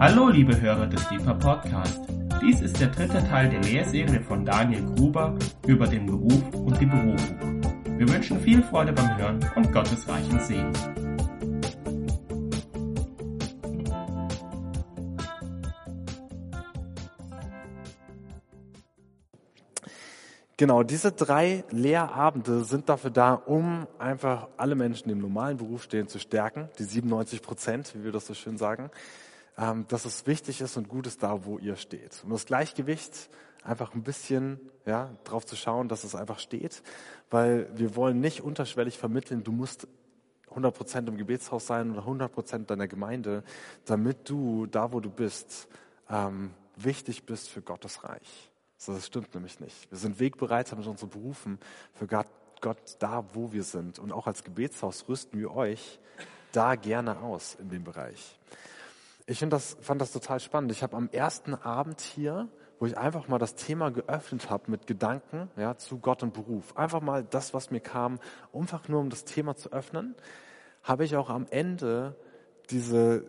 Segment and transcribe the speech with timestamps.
[0.00, 2.00] Hallo liebe Hörer des DIPA Podcast.
[2.40, 5.36] Dies ist der dritte Teil der Lehrserie von Daniel Gruber
[5.66, 7.60] über den Beruf und die Berufung.
[7.98, 10.72] Wir wünschen viel Freude beim Hören und Gottes reichen Segen.
[20.56, 25.82] Genau, diese drei Lehrabende sind dafür da, um einfach alle Menschen, die im normalen Beruf
[25.82, 26.68] stehen, zu stärken.
[26.78, 28.92] Die 97 Prozent, wie wir das so schön sagen.
[29.58, 32.22] Ähm, dass es wichtig ist und gut ist da, wo ihr steht.
[32.24, 33.28] Um das Gleichgewicht
[33.64, 36.82] einfach ein bisschen ja, drauf zu schauen, dass es einfach steht.
[37.28, 39.88] Weil wir wollen nicht unterschwellig vermitteln, du musst
[40.50, 43.42] 100 Prozent im Gebetshaus sein oder 100 Prozent deiner Gemeinde,
[43.84, 45.68] damit du da, wo du bist,
[46.08, 48.50] ähm, wichtig bist für Gottes Reich.
[48.76, 49.90] So, das stimmt nämlich nicht.
[49.90, 51.58] Wir sind Wegbereiter mit unseren Berufen
[51.94, 52.28] für Gott,
[52.60, 53.98] Gott da, wo wir sind.
[53.98, 55.98] Und auch als Gebetshaus rüsten wir euch
[56.52, 58.38] da gerne aus in dem Bereich.
[59.30, 60.72] Ich das, fand das total spannend.
[60.72, 62.48] Ich habe am ersten Abend hier,
[62.78, 66.74] wo ich einfach mal das Thema geöffnet habe mit Gedanken ja, zu Gott und Beruf,
[66.78, 68.20] einfach mal das, was mir kam,
[68.54, 70.14] einfach nur um das Thema zu öffnen,
[70.82, 72.16] habe ich auch am Ende
[72.70, 73.26] diese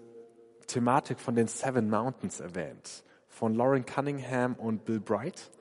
[0.68, 5.52] Thematik von den Seven Mountains erwähnt von Lauren Cunningham und Bill Bright.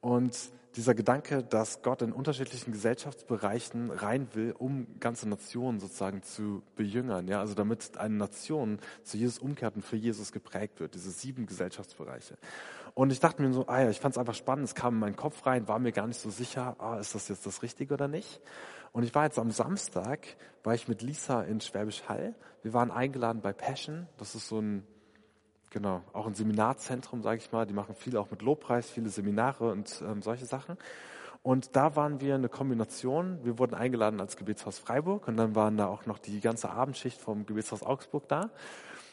[0.00, 0.36] Und
[0.76, 7.28] dieser Gedanke, dass Gott in unterschiedlichen Gesellschaftsbereichen rein will, um ganze Nationen sozusagen zu bejüngern,
[7.28, 11.46] ja, also damit eine Nation zu Jesus umkehrt und für Jesus geprägt wird, diese sieben
[11.46, 12.36] Gesellschaftsbereiche.
[12.92, 15.00] Und ich dachte mir so, ah ja, ich fand es einfach spannend, es kam in
[15.00, 17.94] meinen Kopf rein, war mir gar nicht so sicher, ah, ist das jetzt das Richtige
[17.94, 18.40] oder nicht?
[18.92, 20.26] Und ich war jetzt am Samstag,
[20.62, 22.34] war ich mit Lisa in Schwäbisch Hall.
[22.62, 24.86] Wir waren eingeladen bei Passion, das ist so ein
[25.70, 27.66] Genau, auch ein Seminarzentrum, sage ich mal.
[27.66, 30.78] Die machen viel auch mit Lobpreis, viele Seminare und ähm, solche Sachen.
[31.42, 33.38] Und da waren wir eine Kombination.
[33.44, 37.20] Wir wurden eingeladen als Gebetshaus Freiburg und dann waren da auch noch die ganze Abendschicht
[37.20, 38.50] vom Gebetshaus Augsburg da.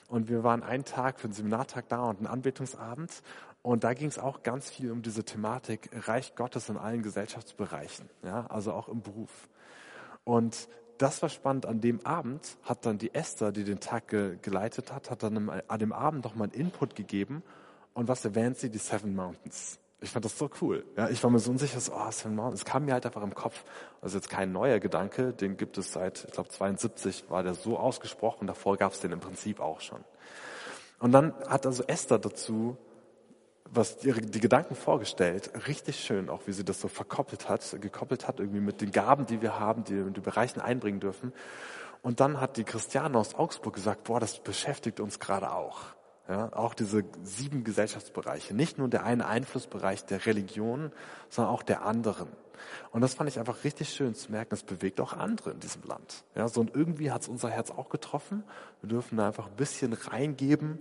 [0.08, 3.22] Und wir waren einen Tag für einen Seminartag da und einen Anbetungsabend.
[3.62, 8.10] Und da ging es auch ganz viel um diese Thematik Reich Gottes in allen Gesellschaftsbereichen,
[8.24, 9.48] ja, also auch im Beruf.
[10.26, 10.68] Und
[11.04, 11.66] das war spannend.
[11.66, 15.50] An dem Abend hat dann die Esther, die den Tag ge geleitet hat, hat dann
[15.50, 17.44] an dem Abend noch mal einen Input gegeben.
[17.94, 18.70] Und was erwähnt sie?
[18.70, 19.80] Die Seven Mountains.
[20.00, 20.86] Ich fand das so cool.
[20.96, 22.62] Ja, ich war mir so unsicher, so, oh, Seven Mountains.
[22.62, 23.66] Es kam mir halt einfach im Kopf.
[24.02, 27.78] Also jetzt kein neuer Gedanke, den gibt es seit, ich glaube, 72 war der so
[27.78, 28.48] ausgesprochen.
[28.48, 30.00] Davor gab es den im Prinzip auch schon.
[31.00, 32.78] Und dann hat also Esther dazu
[33.70, 38.28] was die, die Gedanken vorgestellt, richtig schön, auch wie sie das so verkoppelt hat, gekoppelt
[38.28, 41.34] hat irgendwie mit den Gaben, die wir haben, die wir in die Bereichen einbringen dürfen.
[42.02, 45.82] Und dann hat die Christiane aus Augsburg gesagt, boah, das beschäftigt uns gerade auch.
[46.28, 50.94] Ja, auch diese sieben Gesellschaftsbereiche, nicht nur der eine Einflussbereich der Religion,
[51.30, 52.30] sondern auch der anderen.
[52.92, 55.84] Und das fand ich einfach richtig schön zu merken, es bewegt auch andere in diesem
[55.84, 56.24] Land.
[56.36, 58.44] Ja, so und irgendwie hat es unser Herz auch getroffen.
[58.82, 60.80] Wir dürfen da einfach ein bisschen reingeben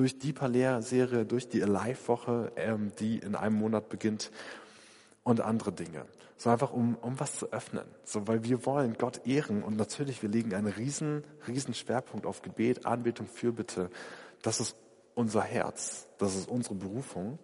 [0.00, 4.30] durch die Palea-Serie, durch die Alive-Woche, ähm, die in einem Monat beginnt
[5.24, 6.06] und andere Dinge.
[6.38, 7.84] So einfach, um, um was zu öffnen.
[8.02, 12.40] So, weil wir wollen Gott ehren und natürlich, wir legen einen riesen, riesen Schwerpunkt auf
[12.40, 13.90] Gebet, Anbetung, Fürbitte.
[14.40, 14.74] Das ist
[15.14, 16.08] unser Herz.
[16.16, 17.38] Das ist unsere Berufung.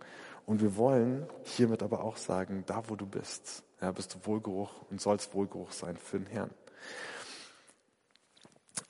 [0.47, 4.71] Und wir wollen hiermit aber auch sagen, da wo du bist, ja, bist du Wohlgeruch
[4.91, 6.51] und sollst Wohlgeruch sein für den Herrn.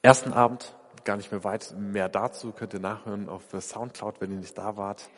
[0.03, 0.72] Ersten Abend
[1.06, 4.77] gar nicht mehr weit mehr dazu, könnt ihr nachhören auf Soundcloud, wenn ihr nicht da
[4.77, 5.09] wart.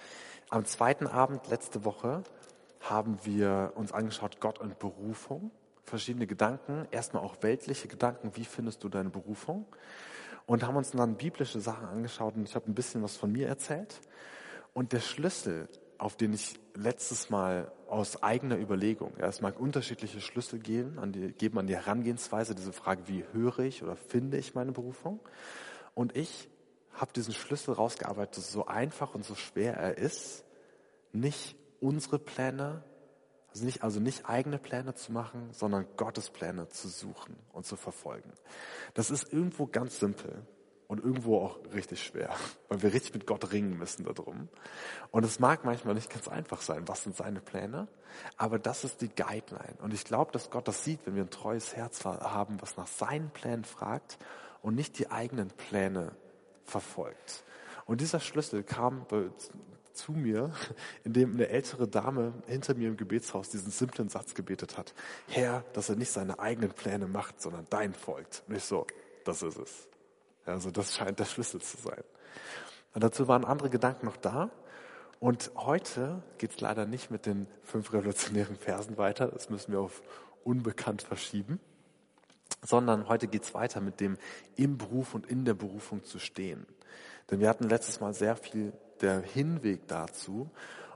[0.51, 2.23] Am zweiten Abend letzte Woche
[2.81, 5.51] haben wir uns angeschaut, Gott und Berufung.
[5.83, 9.65] Verschiedene Gedanken, erstmal auch weltliche Gedanken, wie findest du deine Berufung?
[10.47, 13.49] Und haben uns dann biblische Sachen angeschaut und ich habe ein bisschen was von mir
[13.49, 14.01] erzählt.
[14.75, 20.21] Und der Schlüssel, auf den ich letztes Mal aus eigener Überlegung, ja, es mag unterschiedliche
[20.21, 24.37] Schlüssel geben an die, geben an die Herangehensweise, diese Frage, wie höre ich oder finde
[24.37, 25.21] ich meine Berufung?
[25.99, 26.49] Und ich
[26.93, 30.45] habe diesen Schlüssel rausgearbeitet, so einfach und so schwer er ist,
[31.11, 32.85] nicht unsere Pläne,
[33.51, 37.75] also nicht, also nicht eigene Pläne zu machen, sondern Gottes Pläne zu suchen und zu
[37.75, 38.33] verfolgen.
[38.95, 40.47] Das ist irgendwo ganz simpel
[40.87, 42.33] und irgendwo auch richtig schwer,
[42.69, 44.49] weil wir richtig mit Gott ringen müssen darum.
[45.11, 47.89] Und es mag manchmal nicht ganz einfach sein, was sind seine Pläne,
[48.37, 49.79] aber das ist die Guideline.
[49.83, 52.87] Und ich glaube, dass Gott das sieht, wenn wir ein treues Herz haben, was nach
[52.87, 54.17] seinen Plänen fragt
[54.63, 56.13] und nicht die eigenen Pläne
[56.65, 57.45] verfolgt.
[57.87, 59.07] Und dieser Schlüssel kam
[59.93, 60.53] zu mir,
[61.05, 64.95] indem eine ältere Dame hinter mir im Gebetshaus diesen simplen Satz gebetet hat.
[65.27, 68.43] Herr, dass er nicht seine eigenen Pläne macht, sondern dein folgt.
[68.47, 68.87] Und ich so,
[69.25, 69.89] das ist es.
[70.45, 72.03] Also das scheint der Schlüssel zu sein.
[72.95, 74.51] Und dazu waren andere Gedanken noch da.
[75.21, 79.29] Und heute geht es leider nicht mit den fünf revolutionären Versen weiter.
[79.29, 80.03] Das müssen wir auf
[80.45, 81.61] unbekannt verschieben
[82.63, 84.17] sondern heute geht's weiter mit dem
[84.57, 86.67] im Beruf und in der Berufung zu stehen.
[87.31, 90.51] Denn wir hatten letztes Mal sehr viel der Hinweg dazu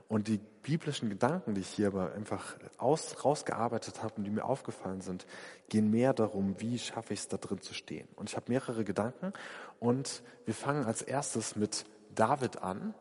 [0.07, 4.45] und die biblischen Gedanken, die ich hier aber einfach aus, rausgearbeitet habe und die mir
[4.45, 5.25] aufgefallen sind,
[5.69, 8.07] gehen mehr darum, wie schaffe ich es da drin zu stehen.
[8.15, 9.33] Und ich habe mehrere Gedanken
[9.79, 12.93] und wir fangen als erstes mit David an.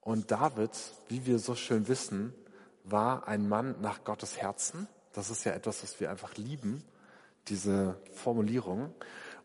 [0.00, 0.70] Und David,
[1.08, 2.34] wie wir so schön wissen,
[2.84, 4.88] war ein Mann nach Gottes Herzen.
[5.12, 6.84] Das ist ja etwas, was wir einfach lieben,
[7.48, 8.94] diese Formulierung.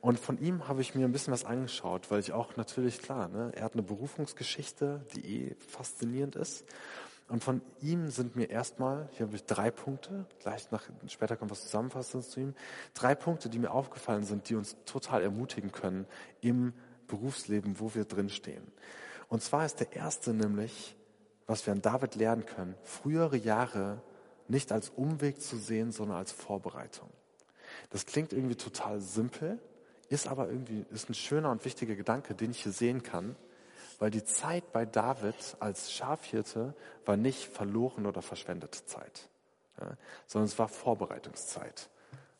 [0.01, 3.27] Und von ihm habe ich mir ein bisschen was angeschaut, weil ich auch natürlich, klar,
[3.27, 6.65] ne, er hat eine Berufungsgeschichte, die eh faszinierend ist.
[7.29, 11.51] Und von ihm sind mir erstmal, hier habe ich drei Punkte, gleich nach, später kommt
[11.51, 12.53] was Zusammenfassendes zu ihm,
[12.94, 16.05] drei Punkte, die mir aufgefallen sind, die uns total ermutigen können
[16.39, 16.73] im
[17.07, 18.63] Berufsleben, wo wir drinstehen.
[19.27, 20.95] Und zwar ist der erste nämlich,
[21.47, 24.01] was wir an David lernen können, frühere Jahre
[24.47, 27.09] nicht als Umweg zu sehen, sondern als Vorbereitung.
[27.89, 29.59] Das klingt irgendwie total simpel,
[30.09, 33.35] ist aber irgendwie ist ein schöner und wichtiger Gedanke, den ich hier sehen kann,
[34.00, 36.74] weil die Zeit bei David als Schafhirte
[37.06, 39.29] war nicht verloren oder verschwendete Zeit,
[39.79, 41.89] ja, sondern es war Vorbereitungszeit.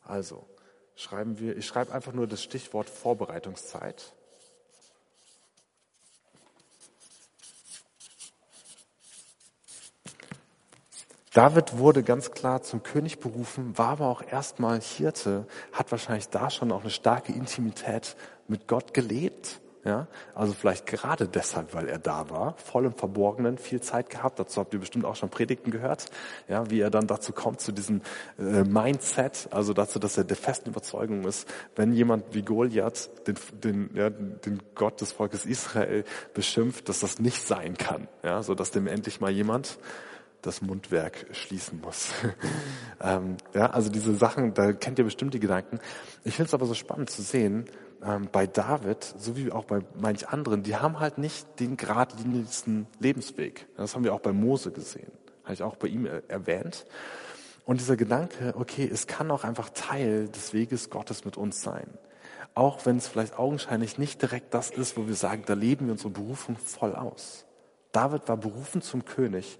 [0.04, 0.46] Also
[0.94, 4.14] schreiben wir, ich schreibe einfach nur das Stichwort Vorbereitungszeit.
[11.38, 16.50] David wurde ganz klar zum König berufen, war aber auch erstmal Hirte, hat wahrscheinlich da
[16.50, 18.16] schon auch eine starke Intimität
[18.48, 19.60] mit Gott gelebt.
[19.84, 24.40] Ja, also vielleicht gerade deshalb, weil er da war, voll im Verborgenen, viel Zeit gehabt.
[24.40, 26.06] Dazu habt ihr bestimmt auch schon Predigten gehört,
[26.48, 28.00] ja, wie er dann dazu kommt zu diesem
[28.36, 33.36] äh, Mindset, also dazu, dass er der festen Überzeugung ist, wenn jemand wie Goliath den,
[33.62, 36.02] den, ja, den Gott des Volkes Israel
[36.34, 39.78] beschimpft, dass das nicht sein kann, ja, so dass dem endlich mal jemand
[40.42, 42.12] das Mundwerk schließen muss.
[43.00, 45.80] ähm, ja, also diese Sachen, da kennt ihr bestimmt die Gedanken.
[46.24, 47.64] Ich finde es aber so spannend zu sehen,
[48.02, 52.86] ähm, bei David, so wie auch bei manch anderen, die haben halt nicht den geradlinigsten
[53.00, 53.66] Lebensweg.
[53.76, 55.10] Das haben wir auch bei Mose gesehen,
[55.44, 56.86] habe ich auch bei ihm erwähnt.
[57.64, 61.86] Und dieser Gedanke, okay, es kann auch einfach Teil des Weges Gottes mit uns sein.
[62.54, 65.92] Auch wenn es vielleicht augenscheinlich nicht direkt das ist, wo wir sagen, da leben wir
[65.92, 67.44] unsere Berufung voll aus.
[67.92, 69.58] David war berufen zum König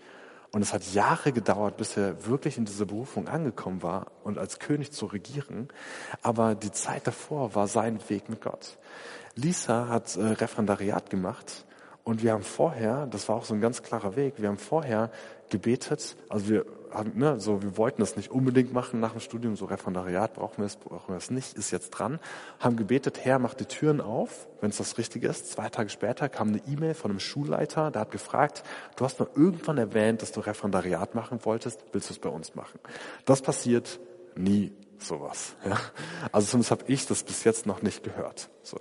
[0.52, 4.58] und es hat Jahre gedauert, bis er wirklich in dieser Berufung angekommen war und als
[4.58, 5.68] König zu regieren.
[6.22, 8.78] Aber die Zeit davor war sein Weg mit Gott.
[9.34, 11.64] Lisa hat äh, Referendariat gemacht
[12.02, 15.10] und wir haben vorher, das war auch so ein ganz klarer Weg, wir haben vorher
[15.50, 19.56] gebetet, also wir haben, ne, so, wir wollten das nicht unbedingt machen nach dem Studium,
[19.56, 22.18] so Referendariat brauchen wir es, brauchen wir es nicht, ist jetzt dran,
[22.58, 25.50] haben gebetet, Herr, mach die Türen auf, wenn es das Richtige ist.
[25.50, 28.62] Zwei Tage später kam eine E-Mail von einem Schulleiter, der hat gefragt,
[28.96, 32.54] du hast mal irgendwann erwähnt, dass du Referendariat machen wolltest, willst du es bei uns
[32.54, 32.78] machen?
[33.24, 34.00] Das passiert
[34.34, 35.54] nie sowas.
[35.64, 35.78] Ja?
[36.32, 38.50] Also zumindest habe ich das bis jetzt noch nicht gehört.
[38.62, 38.78] So.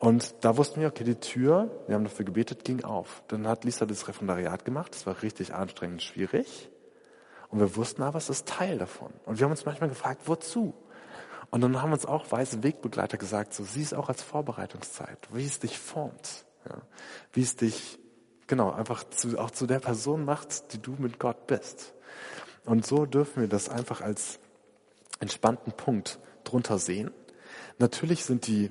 [0.00, 3.22] Und da wussten wir, okay, die Tür, wir haben dafür gebetet, ging auf.
[3.28, 6.70] Dann hat Lisa das Referendariat gemacht, das war richtig anstrengend, schwierig.
[7.50, 9.12] Und wir wussten aber, es ist Teil davon.
[9.26, 10.74] Und wir haben uns manchmal gefragt, wozu?
[11.50, 15.44] Und dann haben uns auch weise Wegbegleiter gesagt, so sieh es auch als Vorbereitungszeit, wie
[15.44, 16.76] es dich formt, ja,
[17.32, 17.98] wie es dich
[18.46, 21.94] genau einfach zu, auch zu der Person macht, die du mit Gott bist.
[22.64, 24.38] Und so dürfen wir das einfach als
[25.18, 27.10] entspannten Punkt drunter sehen.
[27.78, 28.70] Natürlich sind die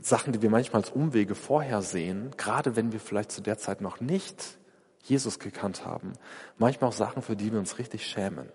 [0.00, 3.80] Sachen, die wir manchmal als Umwege vorher sehen, gerade wenn wir vielleicht zu der Zeit
[3.80, 4.58] noch nicht
[5.04, 6.14] Jesus gekannt haben,
[6.58, 8.50] manchmal auch Sachen, für die wir uns richtig schämen.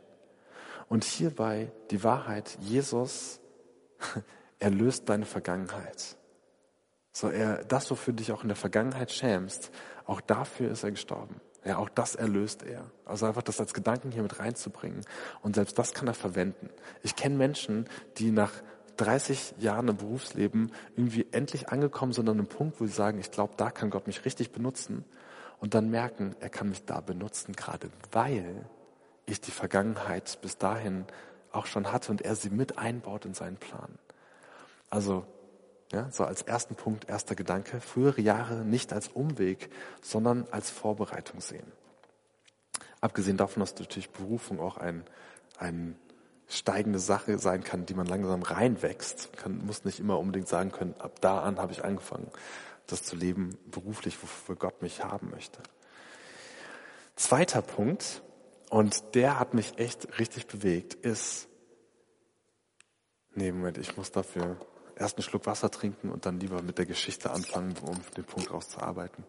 [0.88, 3.40] Und hierbei die Wahrheit, Jesus
[4.60, 6.18] erlöst deine Vergangenheit.
[7.12, 9.72] So er, das, wofür du dich auch in der Vergangenheit schämst,
[10.06, 11.40] auch dafür ist er gestorben.
[11.64, 12.90] Ja, auch das erlöst er.
[13.06, 15.02] Also einfach das als Gedanken hier mit reinzubringen.
[15.42, 16.70] Und selbst das kann er verwenden.
[17.04, 17.88] Ich kenne Menschen,
[18.18, 18.54] die nach
[18.98, 23.32] 30 Jahren im Berufsleben irgendwie endlich angekommen sind an einem Punkt, wo sie sagen, ich
[23.32, 25.06] glaube, da kann Gott mich richtig benutzen
[25.60, 28.66] und dann merken, er kann mich da benutzen, gerade weil
[29.26, 31.06] ich die Vergangenheit bis dahin
[31.52, 33.98] auch schon hatte und er sie mit einbaut in seinen Plan.
[34.90, 35.26] Also,
[35.92, 39.70] ja, so als ersten Punkt, erster Gedanke, frühere Jahre nicht als Umweg,
[40.02, 41.72] sondern als Vorbereitung sehen.
[43.02, 45.04] Abgesehen davon, dass natürlich Berufung auch ein,
[45.58, 45.96] ein
[46.48, 49.30] steigende Sache sein kann, die man langsam reinwächst.
[49.44, 52.32] Man muss nicht immer unbedingt sagen können, ab da an habe ich angefangen
[52.92, 55.62] das zu leben beruflich, wofür Gott mich haben möchte.
[57.16, 58.22] Zweiter Punkt,
[58.70, 61.48] und der hat mich echt richtig bewegt, ist,
[63.34, 64.58] nee, Moment, ich muss dafür
[64.96, 68.52] erst einen Schluck Wasser trinken und dann lieber mit der Geschichte anfangen, um den Punkt
[68.52, 69.24] rauszuarbeiten.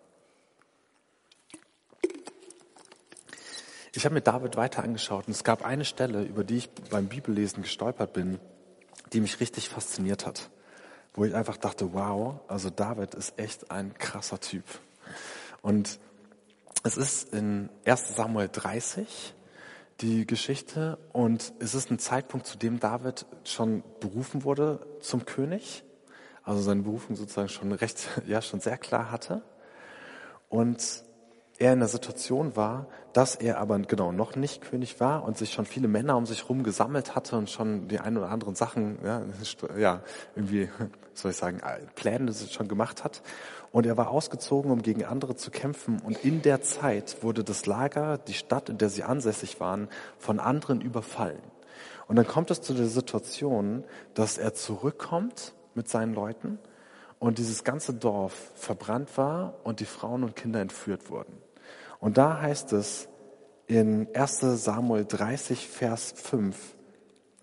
[3.93, 7.09] Ich habe mir David weiter angeschaut und es gab eine Stelle, über die ich beim
[7.09, 8.39] Bibellesen gestolpert bin,
[9.13, 10.51] die mich richtig fasziniert hat.
[11.15, 14.65] Wo ich einfach dachte, wow, also David ist echt ein krasser Typ.
[15.63, 15.99] Und
[16.83, 19.35] es ist in 1 Samuel 30
[20.01, 25.85] die Geschichte und es ist ein Zeitpunkt, zu dem David schon berufen wurde zum König,
[26.43, 29.43] also seine Berufung sozusagen schon recht, ja, schon sehr klar hatte.
[30.49, 31.05] Und
[31.61, 35.53] er in der Situation war, dass er aber genau noch nicht König war und sich
[35.53, 38.99] schon viele Männer um sich herum gesammelt hatte und schon die ein oder anderen Sachen,
[39.05, 39.23] ja,
[39.79, 40.01] ja
[40.35, 40.71] irgendwie,
[41.15, 41.61] soll ich sagen,
[41.95, 43.23] Pläne schon gemacht hat.
[43.73, 46.01] Und er war ausgezogen, um gegen andere zu kämpfen.
[46.01, 49.89] Und in der Zeit wurde das Lager, die Stadt, in der sie ansässig waren,
[50.19, 51.43] von anderen überfallen.
[52.09, 56.59] Und dann kommt es zu der Situation, dass er zurückkommt mit seinen Leuten
[57.19, 61.35] und dieses ganze Dorf verbrannt war und die Frauen und Kinder entführt wurden.
[62.01, 63.09] Und da heißt es
[63.67, 66.57] in 1 Samuel 30, Vers 5,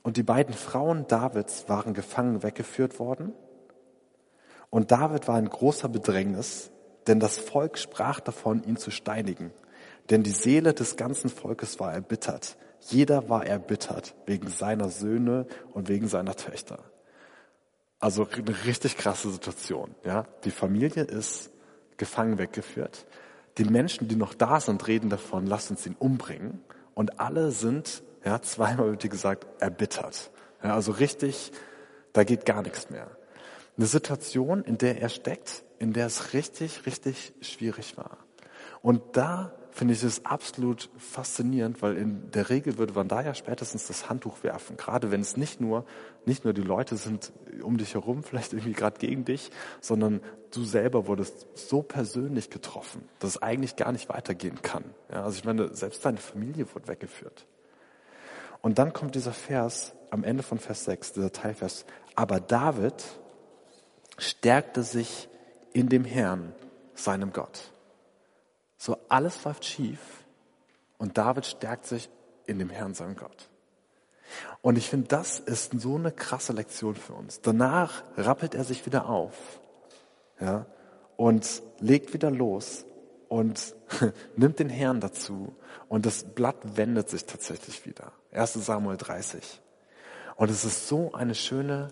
[0.03, 3.33] und die beiden Frauen Davids waren gefangen weggeführt worden
[4.69, 6.71] und David war in großer Bedrängnis,
[7.07, 9.51] denn das Volk sprach davon, ihn zu steinigen.
[10.09, 12.57] Denn die Seele des ganzen Volkes war erbittert.
[12.81, 16.79] Jeder war erbittert wegen seiner Söhne und wegen seiner Töchter.
[17.99, 19.95] Also eine richtig krasse Situation.
[20.05, 21.49] Ja, die Familie ist
[21.97, 23.05] gefangen weggeführt.
[23.57, 26.61] Die Menschen, die noch da sind, reden davon, lasst uns ihn umbringen.
[26.93, 30.31] Und alle sind, ja, zweimal wird gesagt, erbittert.
[30.63, 31.51] Ja, also richtig,
[32.13, 33.09] da geht gar nichts mehr.
[33.77, 38.17] Eine Situation, in der er steckt, in der es richtig, richtig schwierig war.
[38.81, 43.35] Und da finde ich es absolut faszinierend, weil in der Regel würde man da ja
[43.35, 44.75] spätestens das Handtuch werfen.
[44.77, 45.85] Gerade wenn es nicht nur,
[46.27, 47.31] nicht nur die Leute sind
[47.63, 49.49] um dich herum, vielleicht irgendwie gerade gegen dich,
[49.81, 54.83] sondern du selber wurdest so persönlich getroffen, dass es eigentlich gar nicht weitergehen kann.
[55.11, 57.47] Ja, also ich meine, selbst deine Familie wurde weggeführt.
[58.61, 61.85] Und dann kommt dieser Vers am Ende von Vers 6, dieser Teilvers.
[62.15, 63.03] Aber David
[64.17, 65.29] stärkte sich
[65.73, 66.53] in dem Herrn,
[66.93, 67.71] seinem Gott.
[68.77, 69.99] So alles läuft schief
[70.97, 72.09] und David stärkt sich
[72.45, 73.49] in dem Herrn, seinem Gott.
[74.61, 77.41] Und ich finde, das ist so eine krasse Lektion für uns.
[77.41, 79.33] Danach rappelt er sich wieder auf,
[80.39, 80.65] ja,
[81.15, 82.85] und legt wieder los
[83.29, 83.75] und
[84.35, 85.55] nimmt den Herrn dazu
[85.89, 88.11] und das Blatt wendet sich tatsächlich wieder.
[88.31, 89.61] 1 Samuel 30.
[90.35, 91.89] Und es ist so eine schöne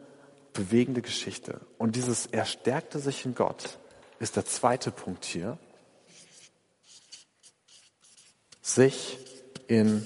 [0.54, 1.62] bewegende Geschichte.
[1.78, 3.80] Und dieses Er stärkte sich in Gott
[4.20, 5.58] ist der zweite Punkt hier.
[8.62, 9.18] Sich
[9.68, 10.06] in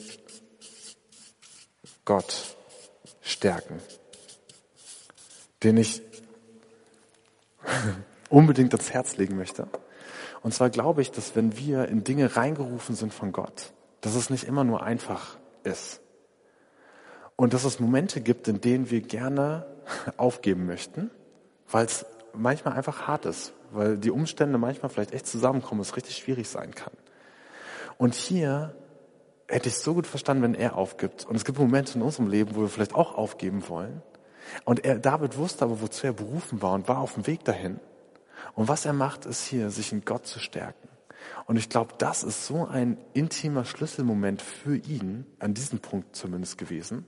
[2.10, 2.58] Gott
[3.22, 3.80] stärken.
[5.62, 6.02] Den ich
[8.30, 9.68] unbedingt ans Herz legen möchte.
[10.42, 14.32] Und zwar glaube ich, dass wenn wir in Dinge reingerufen sind von Gott, dass es
[14.32, 16.02] nicht immer nur einfach ist.
[17.36, 19.68] Und dass es Momente gibt, in denen wir gerne
[20.18, 21.12] aufgeben möchten,
[21.70, 26.18] weil es manchmal einfach hart ist, weil die Umstände manchmal vielleicht echt zusammenkommen, es richtig
[26.18, 26.94] schwierig sein kann.
[28.00, 28.74] Und hier
[29.50, 31.26] hätte ich so gut verstanden, wenn er aufgibt.
[31.26, 34.02] Und es gibt Momente in unserem Leben, wo wir vielleicht auch aufgeben wollen.
[34.64, 37.80] Und er, David wusste aber, wozu er berufen war und war auf dem Weg dahin.
[38.54, 40.88] Und was er macht, ist hier, sich in Gott zu stärken.
[41.46, 46.58] Und ich glaube, das ist so ein intimer Schlüsselmoment für ihn, an diesem Punkt zumindest
[46.58, 47.06] gewesen,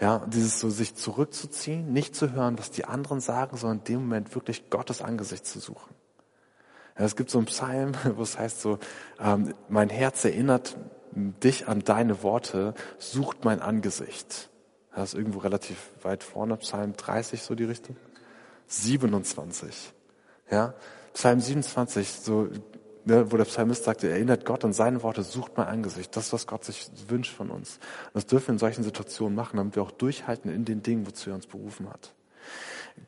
[0.00, 4.00] ja, dieses so sich zurückzuziehen, nicht zu hören, was die anderen sagen, sondern in dem
[4.00, 5.94] Moment wirklich Gottes Angesicht zu suchen.
[6.96, 8.78] Ja, es gibt so einen Psalm, wo es heißt so,
[9.20, 10.76] ähm, mein Herz erinnert
[11.12, 14.50] dich an deine Worte, sucht mein Angesicht.
[14.94, 17.96] Das ist irgendwo relativ weit vorne, Psalm 30, so die Richtung.
[18.66, 19.92] 27.
[20.50, 20.74] Ja,
[21.12, 22.48] Psalm 27, so
[23.08, 26.14] ne, wo der Psalmist sagte, erinnert Gott an seine Worte, sucht mein Angesicht.
[26.16, 27.78] Das ist, was Gott sich wünscht von uns.
[28.06, 31.06] Und das dürfen wir in solchen Situationen machen, damit wir auch durchhalten in den Dingen,
[31.06, 32.12] wozu er uns berufen hat.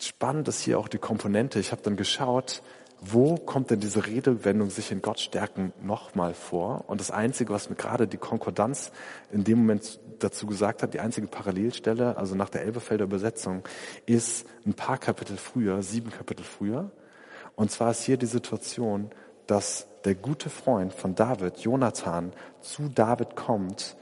[0.00, 1.58] Spannend ist hier auch die Komponente.
[1.58, 2.62] Ich habe dann geschaut,
[3.00, 6.84] wo kommt denn diese Redewendung sich in Gott stärken nochmal vor?
[6.86, 8.92] Und das Einzige, was mir gerade die Konkordanz
[9.32, 13.62] in dem Moment dazu gesagt hat, die einzige Parallelstelle, also nach der Elbefelder Übersetzung,
[14.04, 16.90] ist ein paar Kapitel früher, sieben Kapitel früher.
[17.56, 19.10] Und zwar ist hier die Situation,
[19.46, 23.96] dass der gute Freund von David, Jonathan, zu David kommt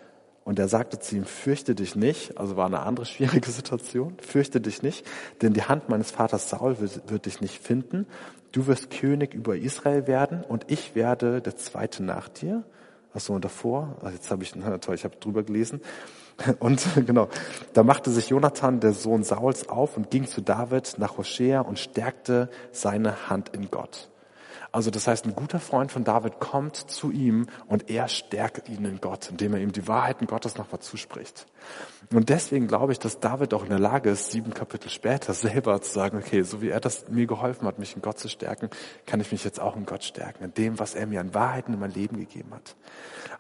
[0.48, 4.62] und er sagte zu ihm, fürchte dich nicht, also war eine andere schwierige Situation, fürchte
[4.62, 5.06] dich nicht,
[5.42, 8.06] denn die Hand meines Vaters Saul wird, wird dich nicht finden.
[8.52, 12.64] Du wirst König über Israel werden und ich werde der Zweite nach dir.
[13.14, 15.80] Achso, und davor, also jetzt habe ich, na toll, ich habe drüber gelesen.
[16.60, 17.28] Und genau,
[17.72, 21.80] da machte sich Jonathan, der Sohn Sauls, auf und ging zu David nach Hoshea und
[21.80, 24.08] stärkte seine Hand in Gott.
[24.78, 28.84] Also das heißt, ein guter Freund von David kommt zu ihm und er stärkt ihn
[28.84, 31.46] in Gott, indem er ihm die Wahrheiten Gottes nochmal zuspricht.
[32.14, 35.82] Und deswegen glaube ich, dass David auch in der Lage ist, sieben Kapitel später selber
[35.82, 38.70] zu sagen, okay, so wie er das mir geholfen hat, mich in Gott zu stärken,
[39.04, 41.74] kann ich mich jetzt auch in Gott stärken, in dem, was er mir an Wahrheiten
[41.74, 42.76] in mein Leben gegeben hat.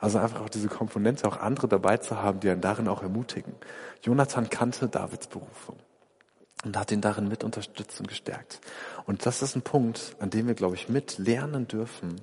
[0.00, 3.54] Also einfach auch diese Komponente, auch andere dabei zu haben, die einen darin auch ermutigen.
[4.02, 5.76] Jonathan kannte Davids Berufung
[6.64, 8.60] und hat ihn darin mit unterstützt und gestärkt.
[9.06, 12.20] Und das ist ein Punkt, an dem wir, glaube ich, mit lernen dürfen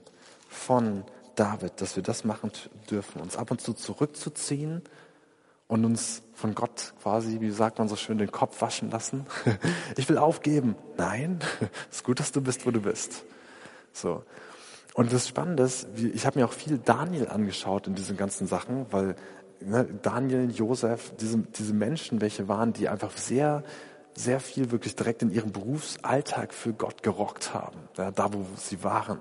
[0.49, 1.03] von
[1.35, 2.51] David, dass wir das machen
[2.89, 4.81] dürfen, uns ab und zu zurückzuziehen
[5.67, 9.25] und uns von Gott quasi, wie sagt man so schön, den Kopf waschen lassen.
[9.97, 10.75] Ich will aufgeben.
[10.97, 11.39] Nein,
[11.91, 13.23] ist gut, dass du bist, wo du bist.
[13.93, 14.23] So.
[14.93, 18.85] Und das Spannende ist, ich habe mir auch viel Daniel angeschaut in diesen ganzen Sachen,
[18.91, 19.15] weil
[19.59, 23.63] ne, Daniel, Josef, diese, diese Menschen, welche waren, die einfach sehr
[24.15, 28.83] sehr viel wirklich direkt in ihrem Berufsalltag für Gott gerockt haben, ja, da wo sie
[28.83, 29.19] waren.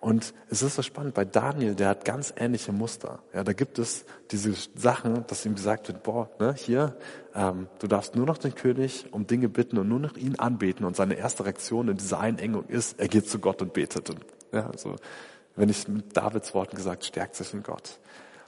[0.00, 3.18] Und es ist so spannend, bei Daniel, der hat ganz ähnliche Muster.
[3.34, 6.96] Ja, da gibt es diese Sachen, dass ihm gesagt wird, boah, ne, hier,
[7.34, 10.86] ähm, du darfst nur noch den König um Dinge bitten und nur noch ihn anbeten.
[10.86, 14.10] Und seine erste Reaktion in dieser Einengung ist, er geht zu Gott und betet.
[14.10, 14.20] Und,
[14.52, 14.94] ja, also,
[15.56, 17.98] wenn ich mit Davids Worten gesagt, stärkt sich in Gott.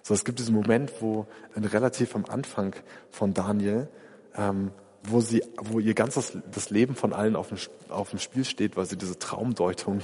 [0.03, 1.27] So, es gibt diesen Moment, wo
[1.57, 2.77] relativ am Anfang
[3.11, 3.89] von Daniel
[4.37, 4.71] ähm,
[5.03, 8.77] wo sie, wo ihr ganzes das Leben von allen auf dem, auf dem Spiel steht,
[8.77, 10.01] weil sie diese Traumdeutung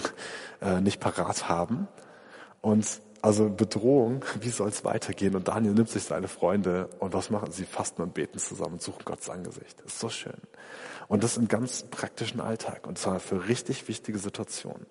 [0.61, 1.89] äh, nicht parat haben.
[2.63, 5.35] Und also Bedrohung, wie soll es weitergehen?
[5.35, 7.65] Und Daniel nimmt sich seine Freunde und was machen sie?
[7.65, 9.79] Fasten und beten zusammen und suchen Gottes Angesicht.
[9.85, 10.41] Das ist so schön.
[11.09, 14.87] Und das im ganz praktischen Alltag und zwar für richtig wichtige Situationen.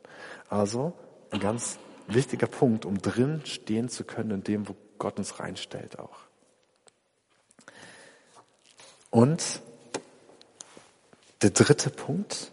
[0.49, 0.93] Also
[1.31, 5.99] ein ganz wichtiger Punkt, um drin stehen zu können in dem, wo Gott uns reinstellt
[5.99, 6.19] auch.
[9.09, 9.61] Und
[11.45, 12.51] der dritte Punkt,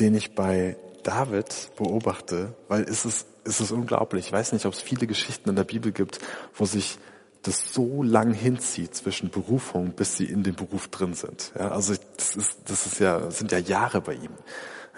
[0.00, 4.26] den ich bei David beobachte, weil es ist, es ist unglaublich.
[4.26, 6.18] Ich weiß nicht, ob es viele Geschichten in der Bibel gibt,
[6.54, 6.98] wo sich
[7.42, 11.52] das so lang hinzieht zwischen Berufung, bis sie in dem Beruf drin sind.
[11.56, 14.32] Ja, also das ist, das ist ja, sind ja Jahre bei ihm,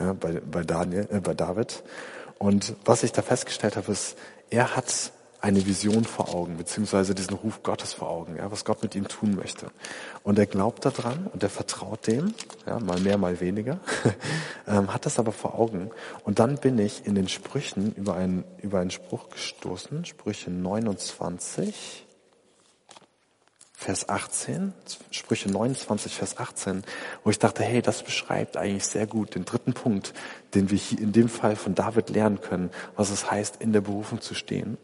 [0.01, 1.83] ja, bei, bei Daniel, äh, bei David.
[2.39, 4.17] Und was ich da festgestellt habe, ist,
[4.49, 5.13] er hat
[5.45, 9.09] eine Vision vor Augen, beziehungsweise diesen Ruf Gottes vor Augen, ja, was Gott mit ihm
[9.09, 9.67] tun möchte.
[10.23, 12.33] Und er glaubt daran und er vertraut dem,
[12.65, 13.79] ja, mal mehr, mal weniger,
[14.67, 15.91] ähm, hat das aber vor Augen.
[16.25, 22.07] Und dann bin ich in den Sprüchen über einen, über einen Spruch gestoßen, Sprüche 29,
[23.75, 24.73] Vers 18,
[25.11, 26.85] Sprüche 29, Vers 18,
[27.23, 30.15] wo ich dachte, hey, das beschreibt eigentlich sehr gut den dritten Punkt,
[30.55, 33.83] den wir hier in dem Fall von David lernen können, was es heißt, in der
[33.83, 34.79] Berufung zu stehen.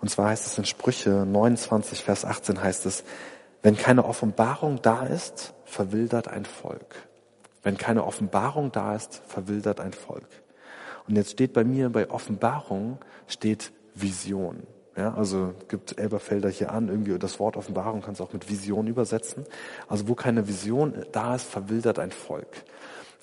[0.00, 3.04] Und zwar heißt es in Sprüche 29, Vers 18 heißt es,
[3.62, 6.96] wenn keine Offenbarung da ist, verwildert ein Volk.
[7.62, 10.28] Wenn keine Offenbarung da ist, verwildert ein Volk.
[11.08, 14.66] Und jetzt steht bei mir bei Offenbarung steht Vision.
[14.96, 18.86] Ja, also gibt Elberfelder hier an, irgendwie das Wort Offenbarung kannst du auch mit Vision
[18.86, 19.44] übersetzen.
[19.88, 22.64] Also wo keine Vision da ist, verwildert ein Volk.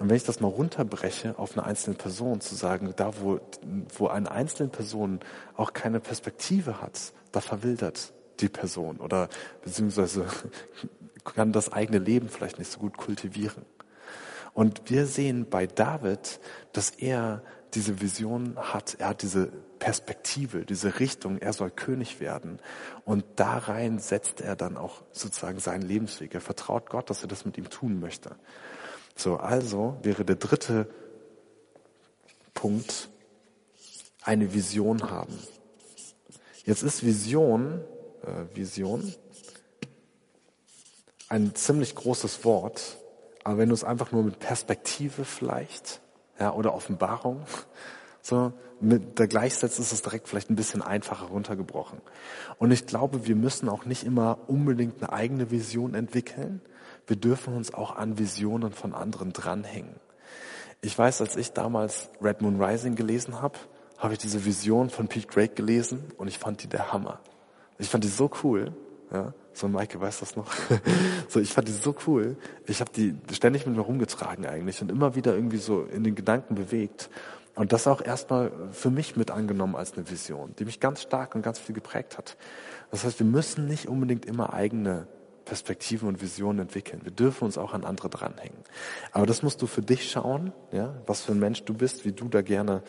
[0.02, 3.40] Und wenn ich das mal runterbreche auf eine einzelne Person, zu sagen, da wo,
[3.96, 5.20] wo eine einzelne Person
[5.56, 9.30] auch keine Perspektive hat, da verwildert die Person oder
[9.64, 10.26] beziehungsweise
[11.24, 13.64] kann das eigene Leben vielleicht nicht so gut kultivieren.
[14.56, 16.40] Und wir sehen bei David,
[16.74, 17.44] dass er
[17.76, 22.58] diese Vision hat, er hat diese Perspektive, diese Richtung, er soll König werden.
[23.06, 26.34] Und da rein setzt er dann auch sozusagen seinen Lebensweg.
[26.34, 28.36] Er vertraut Gott, dass er das mit ihm tun möchte.
[29.16, 30.88] So, also wäre der dritte
[32.54, 33.10] Punkt
[34.24, 35.38] eine Vision haben.
[36.66, 37.82] Jetzt ist Vision,
[38.24, 39.14] äh, Vision
[41.28, 42.98] ein ziemlich großes Wort,
[43.44, 46.02] aber wenn du es einfach nur mit Perspektive vielleicht,
[46.40, 47.46] ja, oder Offenbarung,
[48.22, 52.02] so, mit der gleichsetzt, ist es direkt vielleicht ein bisschen einfacher runtergebrochen.
[52.58, 56.62] Und ich glaube, wir müssen auch nicht immer unbedingt eine eigene Vision entwickeln,
[57.08, 59.96] wir dürfen uns auch an Visionen von anderen dranhängen.
[60.82, 63.58] Ich weiß, als ich damals Red Moon Rising gelesen habe,
[63.98, 67.20] habe ich diese Vision von Pete Drake gelesen und ich fand die der Hammer.
[67.78, 68.74] Ich fand die so cool.
[69.14, 70.52] Ja, so Maike weiß das noch.
[71.28, 72.38] so, ich fand die so cool.
[72.66, 76.16] Ich habe die ständig mit mir rumgetragen eigentlich und immer wieder irgendwie so in den
[76.16, 77.10] Gedanken bewegt.
[77.54, 81.36] Und das auch erstmal für mich mit angenommen als eine Vision, die mich ganz stark
[81.36, 82.38] und ganz viel geprägt hat.
[82.90, 85.08] Das heißt, wir müssen nicht unbedingt immer eigene
[85.46, 87.02] Perspektiven und Visionen entwickeln.
[87.04, 88.58] Wir dürfen uns auch an andere dranhängen.
[89.12, 92.12] Aber das musst du für dich schauen, ja, was für ein Mensch du bist, wie
[92.12, 92.84] du da gerne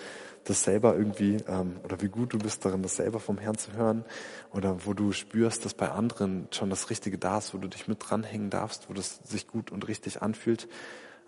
[0.45, 3.73] das selber irgendwie ähm, oder wie gut du bist darin, das selber vom Herrn zu
[3.75, 4.05] hören
[4.53, 7.87] oder wo du spürst, dass bei anderen schon das Richtige da ist, wo du dich
[7.87, 10.69] mit dranhängen darfst, wo das sich gut und richtig anfühlt.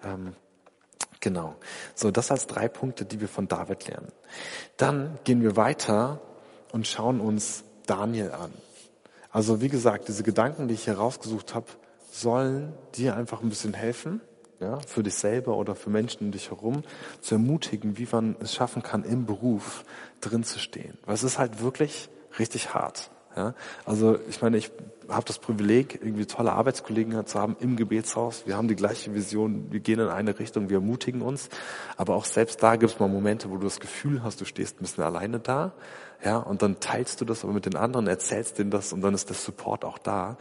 [0.02, 0.34] Ähm,
[1.20, 1.56] Genau.
[1.94, 4.12] So, das als drei Punkte, die wir von David lernen.
[4.76, 6.20] Dann gehen wir weiter
[6.70, 8.52] und schauen uns Daniel an.
[9.34, 11.66] Also wie gesagt, diese Gedanken, die ich hier rausgesucht habe,
[12.12, 14.20] sollen dir einfach ein bisschen helfen,
[14.60, 16.84] ja, für dich selber oder für Menschen um dich herum,
[17.20, 19.84] zu ermutigen, wie man es schaffen kann, im Beruf
[20.20, 20.96] drin zu stehen.
[21.04, 23.10] Weil es ist halt wirklich richtig hart.
[23.36, 23.54] Ja?
[23.84, 24.70] Also ich meine, ich
[25.08, 28.46] habe das Privileg, irgendwie tolle Arbeitskollegen zu haben im Gebetshaus.
[28.46, 31.48] Wir haben die gleiche Vision, wir gehen in eine Richtung, wir ermutigen uns.
[31.96, 34.76] Aber auch selbst da gibt es mal Momente, wo du das Gefühl hast, du stehst
[34.76, 35.72] ein bisschen alleine da.
[36.24, 39.12] Ja, und dann teilst du das aber mit den anderen, erzählst denen das und dann
[39.12, 40.38] ist der Support auch da.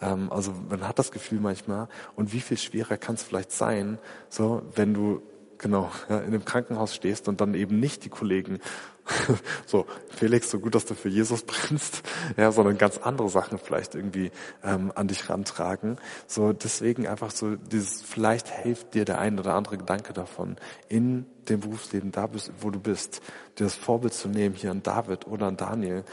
[0.00, 1.88] Ähm, also man hat das Gefühl manchmal.
[2.14, 5.22] Und wie viel schwerer kann es vielleicht sein, so wenn du
[5.58, 8.60] genau ja, in einem Krankenhaus stehst und dann eben nicht die Kollegen
[9.66, 12.02] so Felix, so gut, dass du für Jesus brennst,
[12.36, 14.30] ja, sondern ganz andere Sachen vielleicht irgendwie
[14.62, 15.98] ähm, an dich rantragen.
[16.26, 20.56] So deswegen einfach so dieses vielleicht hilft dir der ein oder andere Gedanke davon
[20.88, 23.20] in dem Berufsleben da bist, wo du bist,
[23.58, 26.04] dir das Vorbild zu nehmen hier an David oder an Daniel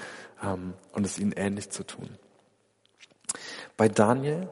[0.44, 2.10] ähm, und es ihnen ähnlich zu tun.
[3.78, 4.50] Bei Daniel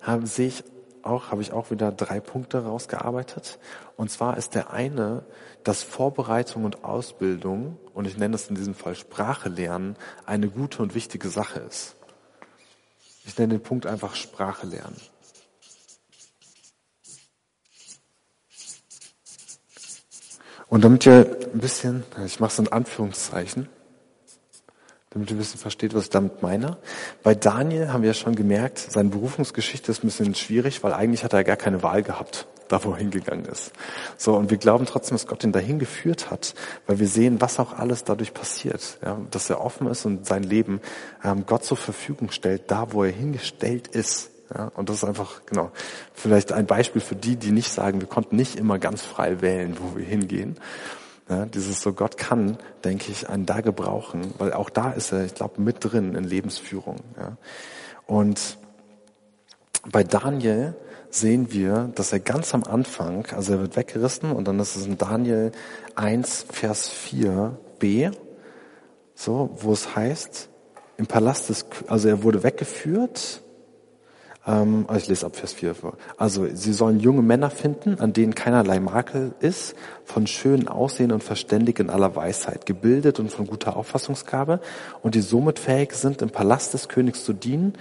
[0.00, 0.64] haben, sehe ich
[1.04, 3.58] auch, habe ich auch wieder drei Punkte rausgearbeitet.
[3.96, 5.24] Und zwar ist der eine,
[5.64, 10.82] dass Vorbereitung und Ausbildung, und ich nenne es in diesem Fall Sprache lernen, eine gute
[10.82, 11.96] und wichtige Sache ist.
[13.24, 15.00] Ich nenne den Punkt einfach Sprache lernen.
[20.68, 23.68] Und damit ihr ein bisschen, ich mache es in Anführungszeichen,
[25.12, 26.78] damit ihr ein bisschen versteht, was ich damit meine.
[27.22, 31.24] Bei Daniel haben wir ja schon gemerkt, seine Berufungsgeschichte ist ein bisschen schwierig, weil eigentlich
[31.24, 33.72] hat er gar keine Wahl gehabt, da wo er hingegangen ist.
[34.16, 36.54] So, und wir glauben trotzdem, dass Gott ihn dahin geführt hat,
[36.86, 38.98] weil wir sehen, was auch alles dadurch passiert.
[39.04, 40.80] Ja, dass er offen ist und sein Leben
[41.24, 44.30] ähm, Gott zur Verfügung stellt, da wo er hingestellt ist.
[44.54, 45.70] Ja, und das ist einfach, genau,
[46.12, 49.76] vielleicht ein Beispiel für die, die nicht sagen, wir konnten nicht immer ganz frei wählen,
[49.80, 50.56] wo wir hingehen.
[51.32, 55.24] Ja, dieses so Gott kann, denke ich, einen da gebrauchen, weil auch da ist er,
[55.24, 56.96] ich glaube, mit drin in Lebensführung.
[57.18, 57.38] Ja.
[58.06, 58.58] Und
[59.90, 60.74] bei Daniel
[61.08, 64.84] sehen wir, dass er ganz am Anfang, also er wird weggerissen und dann ist es
[64.84, 65.52] in Daniel
[65.94, 68.12] 1, Vers 4b,
[69.14, 70.50] so, wo es heißt,
[70.98, 73.41] im Palast des, also er wurde weggeführt
[74.46, 75.94] ähm, also ich lese ab Vers 4 vor.
[76.16, 79.74] Also sie sollen junge Männer finden, an denen keinerlei Makel ist,
[80.04, 84.60] von schönen Aussehen und verständig in aller Weisheit, gebildet und von guter Auffassungsgabe
[85.02, 87.74] und die somit fähig sind, im Palast des Königs zu dienen.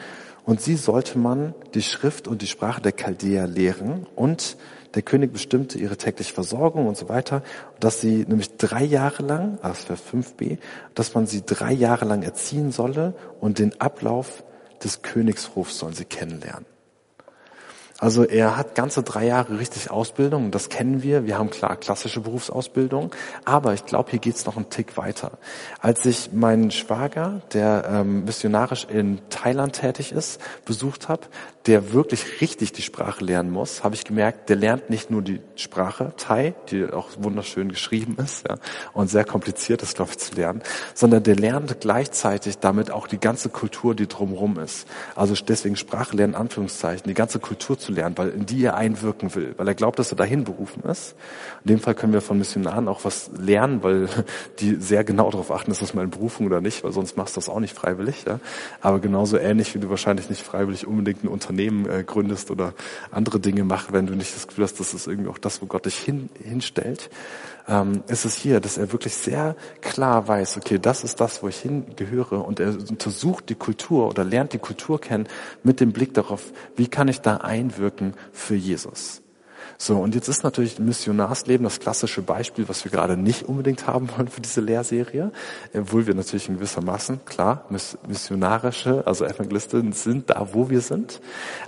[0.43, 4.57] Und sie sollte man die Schrift und die Sprache der Chaldäer lehren und
[4.95, 7.43] der König bestimmte ihre tägliche Versorgung und so weiter,
[7.79, 10.57] dass sie nämlich drei Jahre lang, das Vers 5b,
[10.95, 14.43] dass man sie drei Jahre lang erziehen solle und den Ablauf
[14.83, 16.65] des Königshofs sollen sie kennenlernen.
[18.01, 21.27] Also er hat ganze drei Jahre richtig Ausbildung, das kennen wir.
[21.27, 23.13] Wir haben klar klassische Berufsausbildung,
[23.45, 25.33] aber ich glaube, hier geht's noch einen Tick weiter.
[25.81, 31.27] Als ich meinen Schwager, der ähm, missionarisch in Thailand tätig ist, besucht habe,
[31.67, 35.39] der wirklich richtig die Sprache lernen muss, habe ich gemerkt, der lernt nicht nur die
[35.55, 38.55] Sprache Thai, die auch wunderschön geschrieben ist ja,
[38.93, 40.63] und sehr kompliziert ist, glaube ich, zu lernen,
[40.95, 44.87] sondern der lernt gleichzeitig damit auch die ganze Kultur, die drumherum ist.
[45.15, 49.33] Also deswegen Sprache lernen, Anführungszeichen, die ganze Kultur zu lernen, weil in die er einwirken
[49.35, 51.15] will, weil er glaubt, dass er dahin berufen ist.
[51.63, 54.07] In dem Fall können wir von Missionaren auch was lernen, weil
[54.59, 57.39] die sehr genau darauf achten, ist das meine Berufung oder nicht, weil sonst machst du
[57.39, 58.25] das auch nicht freiwillig.
[58.27, 58.39] Ja?
[58.81, 62.73] Aber genauso ähnlich, wie du wahrscheinlich nicht freiwillig unbedingt ein Unternehmen äh, gründest oder
[63.11, 65.65] andere Dinge machst, wenn du nicht das Gefühl hast, das ist irgendwie auch das, wo
[65.65, 67.09] Gott dich hin, hinstellt,
[67.71, 71.47] ähm, ist es hier, dass er wirklich sehr klar weiß, okay, das ist das, wo
[71.47, 72.43] ich hingehöre.
[72.43, 75.27] Und er untersucht die Kultur oder lernt die Kultur kennen
[75.63, 79.21] mit dem Blick darauf, wie kann ich da einwirken für Jesus.
[79.77, 84.09] So, und jetzt ist natürlich Missionarsleben das klassische Beispiel, was wir gerade nicht unbedingt haben
[84.15, 85.31] wollen für diese Lehrserie,
[85.73, 87.65] obwohl wir natürlich in gewisser Maßen, klar,
[88.07, 91.19] missionarische, also Evangelisten sind da, wo wir sind,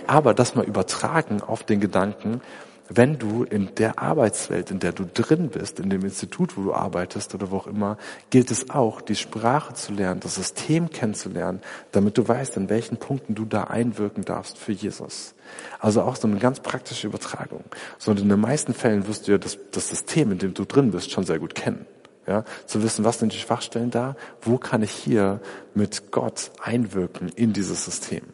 [0.06, 2.40] aber das mal übertragen auf den Gedanken,
[2.88, 6.74] wenn du in der Arbeitswelt, in der du drin bist, in dem Institut, wo du
[6.74, 7.96] arbeitest oder wo auch immer,
[8.30, 11.60] gilt es auch, die Sprache zu lernen, das System kennenzulernen,
[11.92, 15.34] damit du weißt, in welchen Punkten du da einwirken darfst für Jesus.
[15.78, 17.64] Also auch so eine ganz praktische Übertragung.
[17.98, 20.90] Sondern in den meisten Fällen wirst du ja das, das System, in dem du drin
[20.90, 21.86] bist, schon sehr gut kennen.
[22.26, 24.16] Ja, zu wissen, was sind die Schwachstellen da?
[24.40, 25.40] Wo kann ich hier
[25.74, 28.33] mit Gott einwirken in dieses System?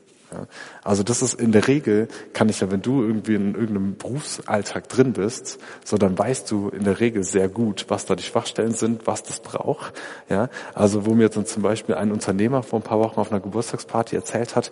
[0.83, 4.89] Also das ist in der Regel, kann ich ja, wenn du irgendwie in irgendeinem Berufsalltag
[4.89, 8.75] drin bist, so dann weißt du in der Regel sehr gut, was da die Schwachstellen
[8.75, 9.93] sind, was das braucht.
[10.29, 13.41] Ja, also wo mir jetzt zum Beispiel ein Unternehmer vor ein paar Wochen auf einer
[13.41, 14.71] Geburtstagsparty erzählt hat,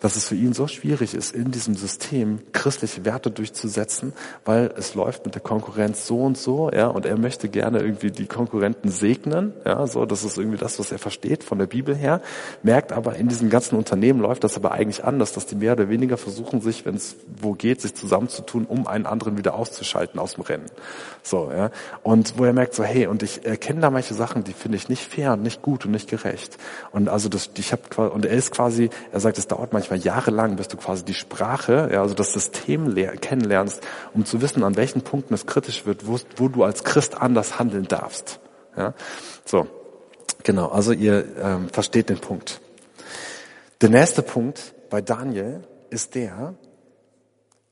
[0.00, 4.12] dass es für ihn so schwierig ist, in diesem System christliche Werte durchzusetzen,
[4.44, 8.10] weil es läuft mit der Konkurrenz so und so, ja, und er möchte gerne irgendwie
[8.10, 11.94] die Konkurrenten segnen, ja, so, das ist irgendwie das, was er versteht von der Bibel
[11.94, 12.20] her,
[12.62, 15.88] merkt aber in diesen ganzen Unternehmen läuft das aber eigentlich anders, dass die mehr oder
[15.88, 20.34] weniger versuchen sich, wenn es wo geht, sich zusammenzutun, um einen anderen wieder auszuschalten aus
[20.34, 20.66] dem Rennen.
[21.22, 21.70] So, ja,
[22.02, 24.88] und wo er merkt so, hey, und ich erkenne da manche Sachen, die finde ich
[24.88, 26.58] nicht fair und nicht gut und nicht gerecht.
[26.92, 30.56] Und also das, ich habe und er ist quasi, er sagt, es dauert manchmal jahrelang,
[30.56, 33.80] bis du quasi die Sprache, ja, also das System kennenlernst,
[34.14, 37.58] um zu wissen, an welchen Punkten es kritisch wird, wo, wo du als Christ anders
[37.58, 38.40] handeln darfst.
[38.76, 38.94] Ja,
[39.44, 39.66] so,
[40.42, 40.68] genau.
[40.68, 42.60] Also ihr ähm, versteht den Punkt.
[43.80, 46.54] Der nächste Punkt bei Daniel ist der,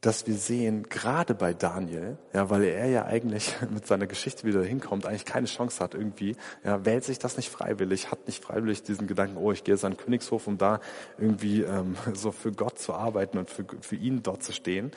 [0.05, 4.63] dass wir sehen, gerade bei Daniel, ja, weil er ja eigentlich mit seiner Geschichte wieder
[4.63, 8.83] hinkommt, eigentlich keine Chance hat irgendwie, ja, wählt sich das nicht freiwillig, hat nicht freiwillig
[8.83, 10.81] diesen Gedanken, oh, ich gehe jetzt an den Königshof, um da
[11.17, 14.93] irgendwie ähm, so für Gott zu arbeiten und für, für ihn dort zu stehen.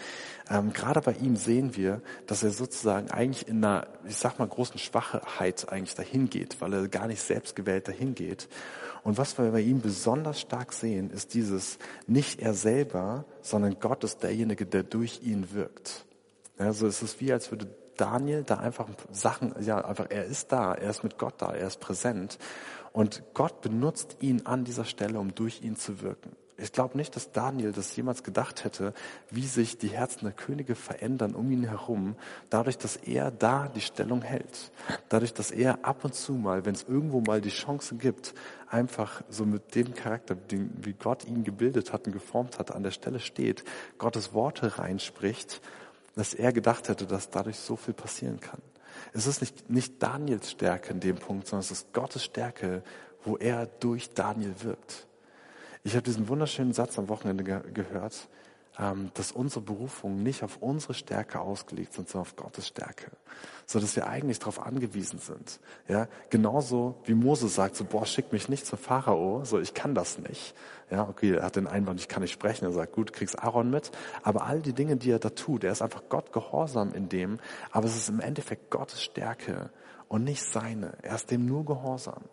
[0.50, 4.48] Ähm, gerade bei ihm sehen wir, dass er sozusagen eigentlich in einer, ich sag mal,
[4.48, 8.50] großen Schwachheit eigentlich dahin geht, weil er gar nicht selbst gewählt dahin geht.
[9.08, 14.04] Und was wir bei ihm besonders stark sehen, ist dieses, nicht er selber, sondern Gott
[14.04, 16.04] ist derjenige, der durch ihn wirkt.
[16.58, 20.74] Also es ist wie, als würde Daniel da einfach Sachen, ja, einfach, er ist da,
[20.74, 22.38] er ist mit Gott da, er ist präsent.
[22.92, 26.36] Und Gott benutzt ihn an dieser Stelle, um durch ihn zu wirken.
[26.60, 28.94] Ich glaube nicht, dass Daniel das jemals gedacht hätte,
[29.30, 32.16] wie sich die Herzen der Könige verändern um ihn herum,
[32.50, 34.72] dadurch, dass er da die Stellung hält.
[35.10, 38.34] Dadurch, dass er ab und zu mal, wenn es irgendwo mal die Chance gibt,
[38.70, 42.82] einfach so mit dem Charakter, den, wie Gott ihn gebildet hat und geformt hat, an
[42.82, 43.64] der Stelle steht,
[44.00, 45.62] Gottes Worte reinspricht,
[46.16, 48.62] dass er gedacht hätte, dass dadurch so viel passieren kann.
[49.14, 52.82] Es ist nicht, nicht Daniels Stärke in dem Punkt, sondern es ist Gottes Stärke,
[53.24, 55.08] wo er durch Daniel wirkt.
[55.88, 58.28] Ich habe diesen wunderschönen Satz am Wochenende ge gehört,
[58.78, 63.10] ähm, dass unsere Berufungen nicht auf unsere Stärke ausgelegt sind, sondern auf Gottes Stärke.
[63.66, 65.62] So dass wir eigentlich darauf angewiesen sind.
[65.88, 69.96] Ja, genauso wie Mose sagt, so, boah, schick mich nicht zum Pharao, so, ich kann
[69.96, 70.56] das nicht.
[70.92, 72.66] Ja, okay, er hat den Einwand, ich kann nicht sprechen.
[72.66, 73.90] Er sagt, gut, kriegst Aaron mit.
[74.24, 77.40] Aber all die Dinge, die er da tut, er ist einfach Gott gehorsam in dem.
[77.72, 79.70] Aber es ist im Endeffekt Gottes Stärke
[80.10, 80.98] und nicht seine.
[81.02, 82.26] Er ist dem nur gehorsam.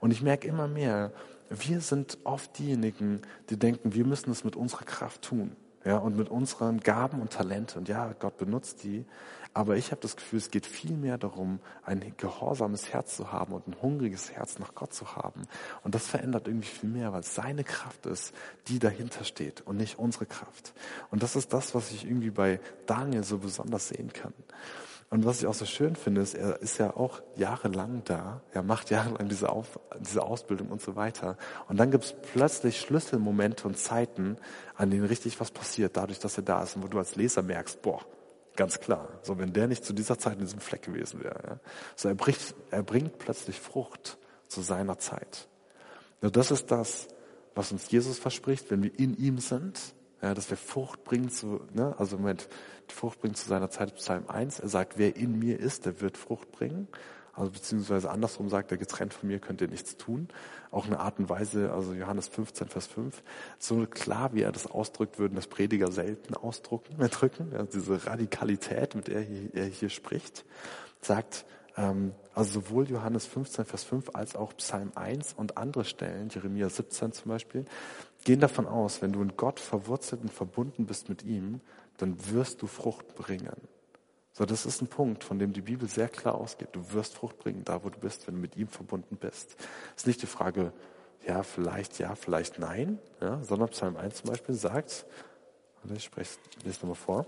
[0.00, 1.12] Und ich merke immer mehr,
[1.50, 5.56] wir sind oft diejenigen, die denken, wir müssen es mit unserer Kraft tun.
[5.84, 7.78] Ja, und mit unseren Gaben und Talenten.
[7.78, 9.06] Und ja, Gott benutzt die.
[9.52, 13.52] Aber ich habe das Gefühl, es geht viel mehr darum, ein gehorsames Herz zu haben
[13.52, 15.42] und ein hungriges Herz nach Gott zu haben.
[15.82, 18.32] Und das verändert irgendwie viel mehr, weil es seine Kraft ist,
[18.68, 20.72] die dahinter steht und nicht unsere Kraft.
[21.10, 24.34] Und das ist das, was ich irgendwie bei Daniel so besonders sehen kann.
[25.10, 28.62] Und was ich auch so schön finde, ist, er ist ja auch jahrelang da, er
[28.62, 31.36] macht jahrelang diese, Auf, diese Ausbildung und so weiter.
[31.68, 34.36] Und dann gibt es plötzlich Schlüsselmomente und Zeiten,
[34.76, 37.42] an denen richtig was passiert, dadurch, dass er da ist und wo du als Leser
[37.42, 38.06] merkst, boah,
[38.54, 41.40] ganz klar, so wenn der nicht zu dieser Zeit in diesem Fleck gewesen wäre.
[41.44, 41.60] Ja.
[41.96, 45.48] So er bringt, er bringt plötzlich Frucht zu seiner Zeit.
[46.20, 47.08] Nur das ist das,
[47.56, 49.80] was uns Jesus verspricht, wenn wir in ihm sind,
[50.22, 52.48] ja, dass wir Frucht bringen zu, ne, also Moment,
[52.88, 54.60] Frucht bringt zu seiner Zeit, Psalm 1.
[54.60, 56.88] Er sagt, wer in mir ist, der wird Frucht bringen.
[57.32, 60.28] Also beziehungsweise andersrum sagt er, getrennt von mir könnt ihr nichts tun.
[60.70, 63.22] Auch eine Art und Weise, also Johannes 15, Vers 5.
[63.58, 67.52] So klar, wie er das ausdrückt, würden das Prediger selten ausdrücken, drücken.
[67.52, 70.44] Ja, diese Radikalität, mit der er hier spricht,
[71.00, 76.28] sagt, ähm, also sowohl Johannes 15, Vers 5 als auch Psalm 1 und andere Stellen,
[76.28, 77.64] Jeremia 17 zum Beispiel,
[78.24, 81.60] gehen davon aus, wenn du in Gott verwurzelt und verbunden bist mit ihm,
[81.98, 83.56] dann wirst du Frucht bringen.
[84.32, 86.68] So, das ist ein Punkt, von dem die Bibel sehr klar ausgeht.
[86.72, 89.56] Du wirst Frucht bringen, da wo du bist, wenn du mit ihm verbunden bist.
[89.96, 90.72] Es ist nicht die Frage,
[91.26, 95.04] ja, vielleicht ja, vielleicht nein, ja, sondern Psalm 1 zum Beispiel sagt,
[95.94, 97.26] ich spreche es nochmal vor,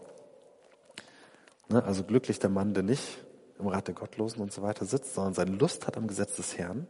[1.69, 3.19] ne, also glücklich der Mann, der nicht
[3.59, 6.57] im Rat der Gottlosen und so weiter sitzt, sondern seine Lust hat am Gesetz des
[6.57, 6.87] Herrn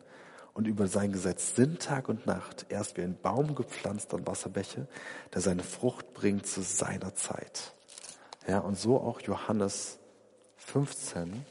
[0.54, 2.66] und über sein Gesetz Sinn Tag und Nacht.
[2.68, 4.86] Er ist wie ein Baum gepflanzt an Wasserbäche,
[5.32, 7.74] der seine Frucht bringt zu seiner Zeit.
[8.46, 9.98] Ja, und so auch Johannes
[10.56, 11.44] 15,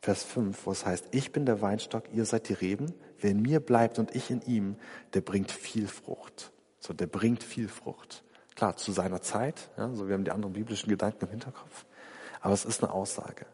[0.00, 2.92] Vers 5, wo es heißt, ich bin der Weinstock, ihr seid die Reben.
[3.18, 4.76] Wer in mir bleibt und ich in ihm,
[5.14, 6.52] der bringt viel Frucht.
[6.78, 8.22] So, der bringt viel Frucht.
[8.54, 11.86] Klar, zu seiner Zeit, ja, so wir haben die anderen biblischen Gedanken im Hinterkopf.
[12.42, 13.46] Aber es ist eine Aussage.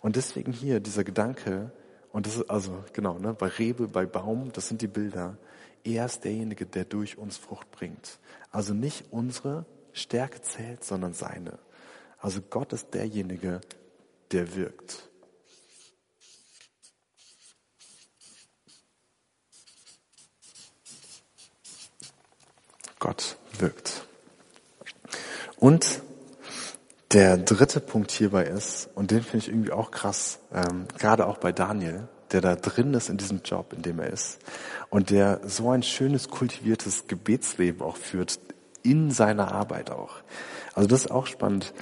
[0.00, 1.72] Und deswegen hier dieser Gedanke,
[2.16, 5.36] und das ist also, genau, ne, bei Rebe, bei Baum, das sind die Bilder.
[5.84, 8.18] Er ist derjenige, der durch uns Frucht bringt.
[8.50, 11.58] Also nicht unsere Stärke zählt, sondern seine.
[12.18, 13.60] Also Gott ist derjenige,
[14.32, 15.10] der wirkt.
[22.98, 24.06] Gott wirkt.
[25.58, 26.00] Und
[27.16, 31.38] der dritte Punkt hierbei ist, und den finde ich irgendwie auch krass, ähm, gerade auch
[31.38, 34.38] bei Daniel, der da drin ist in diesem Job, in dem er ist,
[34.90, 38.38] und der so ein schönes, kultiviertes Gebetsleben auch führt,
[38.82, 40.16] in seiner Arbeit auch.
[40.74, 41.72] Also das ist auch spannend.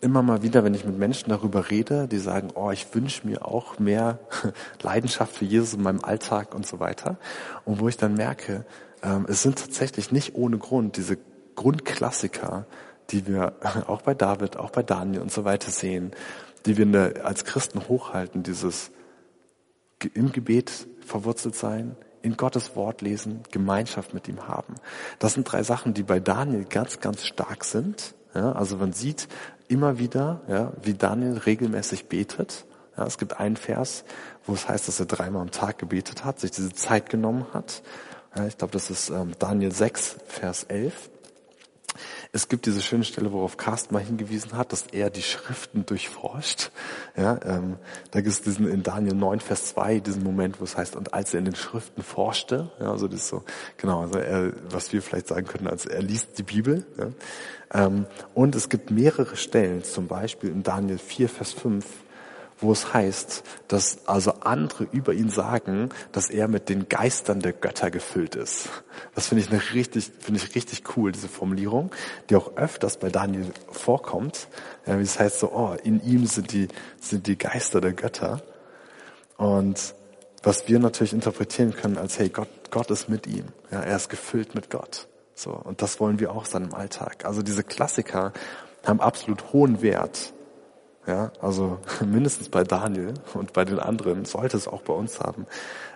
[0.00, 3.46] Immer mal wieder, wenn ich mit Menschen darüber rede, die sagen, oh, ich wünsche mir
[3.46, 4.18] auch mehr
[4.82, 7.16] Leidenschaft für Jesus in meinem Alltag und so weiter.
[7.64, 8.66] Und wo ich dann merke,
[9.04, 11.16] ähm, es sind tatsächlich nicht ohne Grund diese
[11.54, 12.66] Grundklassiker,
[13.10, 13.54] die wir
[13.86, 16.12] auch bei David, auch bei Daniel und so weiter sehen,
[16.66, 18.90] die wir als Christen hochhalten, dieses
[20.14, 24.74] im Gebet verwurzelt sein, in Gottes Wort lesen, Gemeinschaft mit ihm haben.
[25.18, 28.14] Das sind drei Sachen, die bei Daniel ganz, ganz stark sind.
[28.34, 29.28] Ja, also man sieht
[29.68, 32.64] immer wieder, ja, wie Daniel regelmäßig betet.
[32.96, 34.04] Ja, es gibt einen Vers,
[34.46, 37.82] wo es heißt, dass er dreimal am Tag gebetet hat, sich diese Zeit genommen hat.
[38.48, 41.10] Ich glaube, das ist ähm, Daniel 6, Vers 11.
[42.34, 46.72] Es gibt diese schöne Stelle, worauf Carsten mal hingewiesen hat, dass er die Schriften durchforscht.
[47.16, 47.76] Ja, ähm,
[48.10, 51.14] da gibt es diesen in Daniel 9, Vers 2, diesen Moment, wo es heißt, und
[51.14, 53.44] als er in den Schriften forschte, ja, also das ist so,
[53.76, 56.84] genau, also er, was wir vielleicht sagen können, als er liest die Bibel.
[56.98, 61.86] Ja, ähm, und es gibt mehrere Stellen, zum Beispiel in Daniel 4, Vers 5,
[62.60, 67.52] wo es heißt, dass also andere über ihn sagen, dass er mit den Geistern der
[67.52, 68.68] Götter gefüllt ist.
[69.14, 71.90] Das finde ich eine richtig, finde ich richtig cool, diese Formulierung,
[72.30, 74.48] die auch öfters bei Daniel vorkommt.
[74.86, 76.68] Wie es heißt so, oh, in ihm sind die,
[77.00, 78.42] sind die Geister der Götter.
[79.36, 79.94] Und
[80.42, 83.46] was wir natürlich interpretieren können als, hey, Gott, Gott ist mit ihm.
[83.70, 85.08] Ja, er ist gefüllt mit Gott.
[85.34, 85.50] So.
[85.50, 87.24] Und das wollen wir auch sein im Alltag.
[87.24, 88.32] Also diese Klassiker
[88.84, 90.33] haben absolut hohen Wert
[91.06, 95.46] ja, also mindestens bei Daniel und bei den anderen sollte es auch bei uns haben,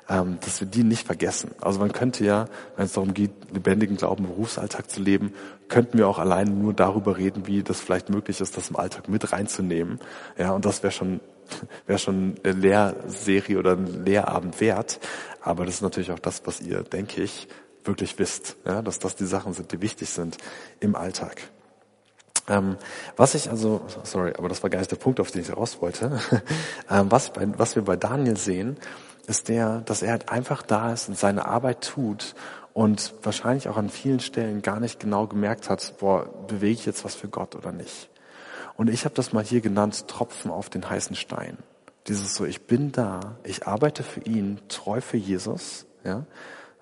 [0.08, 1.50] ähm, dass wir die nicht vergessen.
[1.60, 5.34] Also man könnte ja, wenn es darum geht, lebendigen Glauben im Berufsalltag zu leben,
[5.68, 9.08] könnten wir auch allein nur darüber reden, wie das vielleicht möglich ist, das im Alltag
[9.08, 10.00] mit reinzunehmen.
[10.38, 11.20] Ja, und das wäre schon
[11.86, 15.00] wäre schon eine Lehrserie oder ein Lehrabend wert.
[15.40, 17.48] Aber das ist natürlich auch das, was ihr, denke ich,
[17.84, 20.36] wirklich wisst, ja, dass das die Sachen sind, die wichtig sind
[20.80, 21.50] im Alltag.
[22.48, 22.76] Ähm,
[23.16, 25.78] was ich also, sorry, aber das war gar nicht der Punkt, auf den ich raus
[25.80, 26.20] wollte.
[26.90, 28.76] ähm, was, bei, was wir bei Daniel sehen,
[29.26, 32.34] ist der, dass er halt einfach da ist und seine Arbeit tut
[32.72, 37.04] und wahrscheinlich auch an vielen Stellen gar nicht genau gemerkt hat, boah, bewege ich jetzt
[37.04, 38.08] was für Gott oder nicht.
[38.76, 41.58] Und ich habe das mal hier genannt, Tropfen auf den heißen Stein.
[42.06, 46.24] Dieses so, ich bin da, ich arbeite für ihn, treu für Jesus, ja,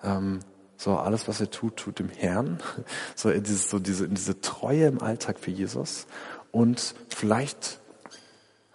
[0.03, 0.39] ähm,
[0.77, 2.61] so alles, was er tut, tut dem Herrn.
[3.15, 6.05] So in diese, so diese, in diese Treue im Alltag für Jesus.
[6.51, 7.79] Und vielleicht,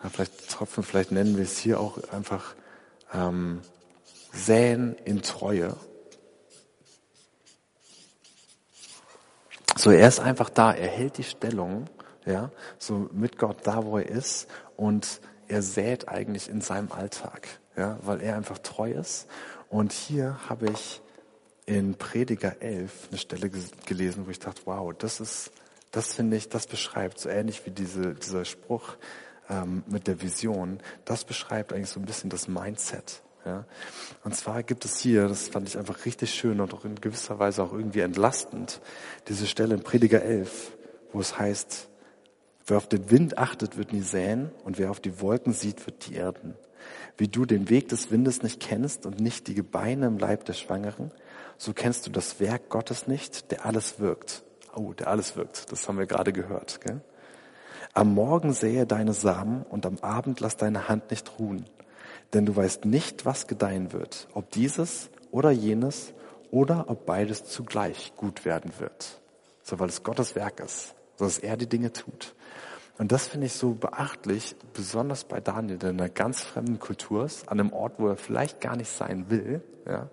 [0.03, 2.55] ja, vielleicht Tropfen, vielleicht nennen wir es hier auch einfach
[3.15, 3.61] ähm,
[4.33, 5.77] säen in Treue.
[9.77, 11.87] So, er ist einfach da, er hält die Stellung,
[12.27, 17.49] ja, so mit Gott da, wo er ist, und er sät eigentlich in seinem Alltag,
[17.77, 19.29] ja, weil er einfach treu ist.
[19.71, 21.01] Und hier habe ich
[21.67, 23.51] in Prediger 11 eine Stelle
[23.87, 25.53] gelesen, wo ich dachte, wow, das ist,
[25.91, 28.97] das finde ich, das beschreibt, so ähnlich wie diese, dieser Spruch
[29.49, 33.23] ähm, mit der Vision, das beschreibt eigentlich so ein bisschen das Mindset.
[33.45, 33.65] Ja?
[34.25, 37.39] Und zwar gibt es hier, das fand ich einfach richtig schön und auch in gewisser
[37.39, 38.81] Weise auch irgendwie entlastend,
[39.29, 40.73] diese Stelle in Prediger 11,
[41.13, 41.89] wo es heißt,
[42.67, 46.07] wer auf den Wind achtet, wird nie säen und wer auf die Wolken sieht, wird
[46.09, 46.55] die erden.
[47.17, 50.55] Wie du den Weg des Windes nicht kennst und nicht die Gebeine im Leib der
[50.55, 51.13] Schwangeren,
[51.63, 54.43] so kennst du das Werk Gottes nicht, der alles wirkt.
[54.75, 55.71] Oh, der alles wirkt.
[55.71, 56.81] Das haben wir gerade gehört.
[56.81, 57.01] Gell?
[57.95, 61.67] Am Morgen sähe deine Samen und am Abend lass deine Hand nicht ruhen.
[62.33, 66.15] Denn du weißt nicht, was gedeihen wird, ob dieses oder jenes
[66.51, 69.21] oder ob beides zugleich gut werden wird.
[69.63, 72.35] So, weil es Gottes Werk ist, so dass er die Dinge tut.
[72.99, 77.25] Und das finde ich so beachtlich, besonders bei Daniel, der in einer ganz fremden Kultur
[77.25, 80.09] ist, an einem Ort, wo er vielleicht gar nicht sein will, ja,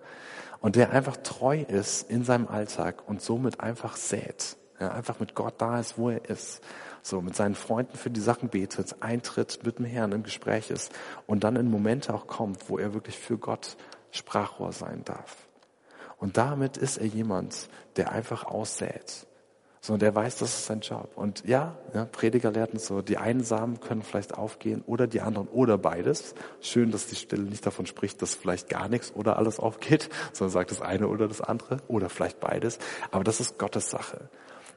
[0.60, 5.34] und der einfach treu ist in seinem Alltag und somit einfach sät, ja, einfach mit
[5.34, 6.62] Gott da ist, wo er ist,
[7.02, 10.92] so mit seinen Freunden für die Sachen betet, eintritt mit dem Herrn im Gespräch ist
[11.26, 13.76] und dann in Momente auch kommt, wo er wirklich für Gott
[14.10, 15.48] Sprachrohr sein darf.
[16.18, 19.26] Und damit ist er jemand, der einfach aussät,
[19.80, 21.12] sondern der weiß, das ist sein Job.
[21.14, 25.48] Und ja, ja, Prediger lehrten so, die einen Samen können vielleicht aufgehen oder die anderen
[25.48, 26.34] oder beides.
[26.60, 30.52] Schön, dass die Stelle nicht davon spricht, dass vielleicht gar nichts oder alles aufgeht, sondern
[30.52, 32.78] sagt das eine oder das andere oder vielleicht beides.
[33.10, 34.28] Aber das ist Gottes Sache.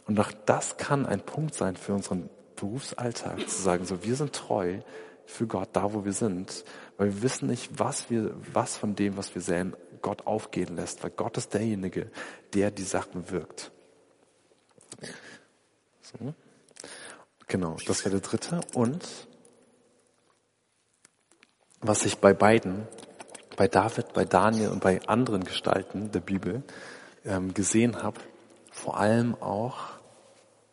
[0.07, 4.33] Und auch das kann ein Punkt sein für unseren Berufsalltag, zu sagen, so, wir sind
[4.33, 4.79] treu
[5.25, 6.63] für Gott da, wo wir sind,
[6.97, 11.03] weil wir wissen nicht, was wir, was von dem, was wir sehen, Gott aufgehen lässt,
[11.03, 12.09] weil Gott ist derjenige,
[12.53, 13.72] der die Sachen wirkt.
[16.01, 16.33] So.
[17.47, 18.61] Genau, das wäre der dritte.
[18.73, 19.07] Und
[21.81, 22.87] was ich bei beiden,
[23.57, 26.63] bei David, bei Daniel und bei anderen Gestalten der Bibel
[27.25, 28.19] ähm, gesehen habe,
[28.71, 29.77] vor allem auch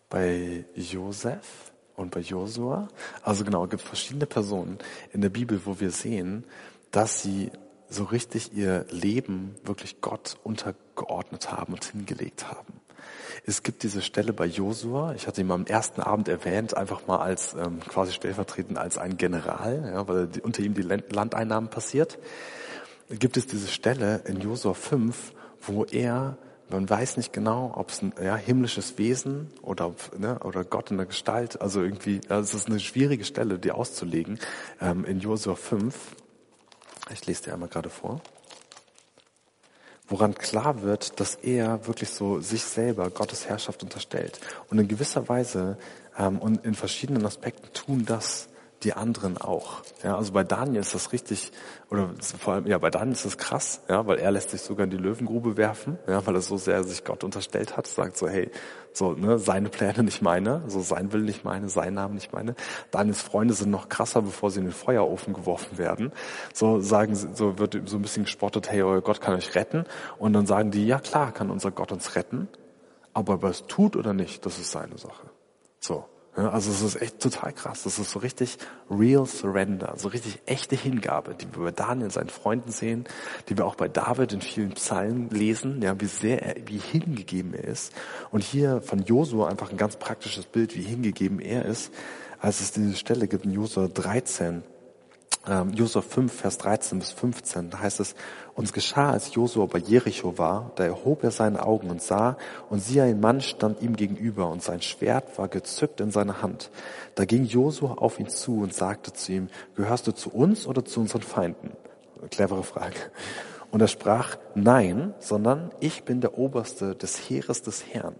[0.09, 2.89] bei Josef und bei Josua.
[3.23, 4.79] Also genau, es gibt verschiedene Personen
[5.13, 6.45] in der Bibel, wo wir sehen,
[6.91, 7.51] dass sie
[7.89, 12.80] so richtig ihr Leben wirklich Gott untergeordnet haben und hingelegt haben.
[13.47, 17.19] Es gibt diese Stelle bei Josua, ich hatte ihn am ersten Abend erwähnt, einfach mal
[17.19, 22.19] als ähm, quasi stellvertretend als ein General, ja, weil unter ihm die Landeinnahmen passiert.
[23.09, 25.33] Gibt es diese Stelle in Josua 5,
[25.63, 26.39] wo er
[26.71, 30.99] man weiß nicht genau, ob es ein ja, himmlisches Wesen oder, ne, oder Gott in
[30.99, 34.39] der Gestalt, also irgendwie, es ist eine schwierige Stelle, die auszulegen.
[34.81, 35.95] Ähm, in Josua 5,
[37.13, 38.21] ich lese dir einmal gerade vor,
[40.11, 44.39] woran klar wird, dass er wirklich so sich selber Gottes Herrschaft unterstellt.
[44.69, 45.79] Und in gewisser Weise
[46.19, 48.50] ähm, und in verschiedenen Aspekten tun das
[48.83, 49.83] die anderen auch.
[50.03, 51.53] Ja, also bei Daniel ist das richtig,
[51.91, 54.85] oder vor allem, ja, bei Daniel ist das krass, ja, weil er lässt sich sogar
[54.85, 58.29] in die Löwengrube werfen, ja, weil er so sehr sich Gott unterstellt hat, sagt so,
[58.29, 58.51] hey,
[58.93, 62.55] so, ne, seine Pläne nicht meine, so sein Will nicht meine, sein Name nicht meine.
[62.91, 66.13] Daniels Freunde sind noch krasser, bevor sie in den Feuerofen geworfen werden.
[66.53, 69.85] So sagen sie, so wird so ein bisschen gespottet, hey, euer Gott kann euch retten.
[70.19, 72.49] Und dann sagen die, ja klar, kann unser Gott uns retten.
[73.13, 75.31] Aber ob er es tut oder nicht, das ist seine Sache.
[75.79, 76.05] So.
[76.41, 77.83] Ja, also es ist echt total krass.
[77.83, 78.57] Das ist so richtig
[78.91, 83.05] real surrender, so richtig echte Hingabe, die wir bei Daniel seinen Freunden sehen,
[83.51, 87.53] die wir auch bei David in vielen Psalmen lesen, ja, wie sehr er, wie hingegeben
[87.53, 87.93] er ist.
[88.31, 91.93] Und hier von Josua einfach ein ganz praktisches Bild, wie hingegeben er ist,
[92.39, 94.63] als es diese Stelle gibt in Josua 13,
[95.49, 98.15] ähm, Josua 5, Vers 13 bis 15, da heißt es,
[98.55, 102.37] uns geschah, als Josua bei Jericho war, da erhob er seine Augen und sah,
[102.69, 106.71] und siehe, ein Mann stand ihm gegenüber, und sein Schwert war gezückt in seiner Hand.
[107.15, 110.85] Da ging Josua auf ihn zu und sagte zu ihm, gehörst du zu uns oder
[110.85, 111.73] zu unseren Feinden?
[112.31, 112.97] Clevere Frage.
[113.71, 118.17] Und er sprach, nein, sondern ich bin der Oberste des Heeres des Herrn.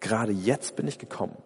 [0.00, 1.36] Gerade jetzt bin ich gekommen.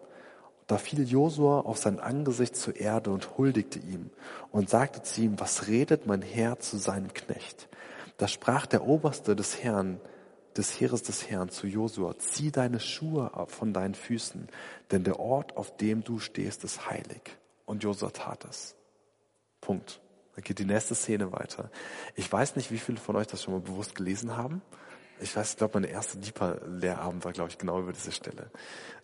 [0.73, 4.09] Da fiel Josua auf sein Angesicht zur Erde und huldigte ihm
[4.53, 7.68] und sagte zu ihm, was redet mein Herr zu seinem Knecht?
[8.16, 10.01] Da sprach der Oberste des Herrn,
[10.57, 14.49] des Heeres des Herrn zu Josua, zieh deine Schuhe ab von deinen Füßen,
[14.91, 17.37] denn der Ort, auf dem du stehst, ist heilig.
[17.66, 18.75] Und Josua tat es.
[19.61, 20.01] Punkt.
[20.35, 21.70] Da geht die nächste Szene weiter.
[22.14, 24.62] Ich weiß nicht, wie viele von euch das schon mal bewusst gelesen haben
[25.23, 28.51] ich weiß, ich glaube, meine erste Deeper-Lehrabend war, glaube ich, genau über diese Stelle.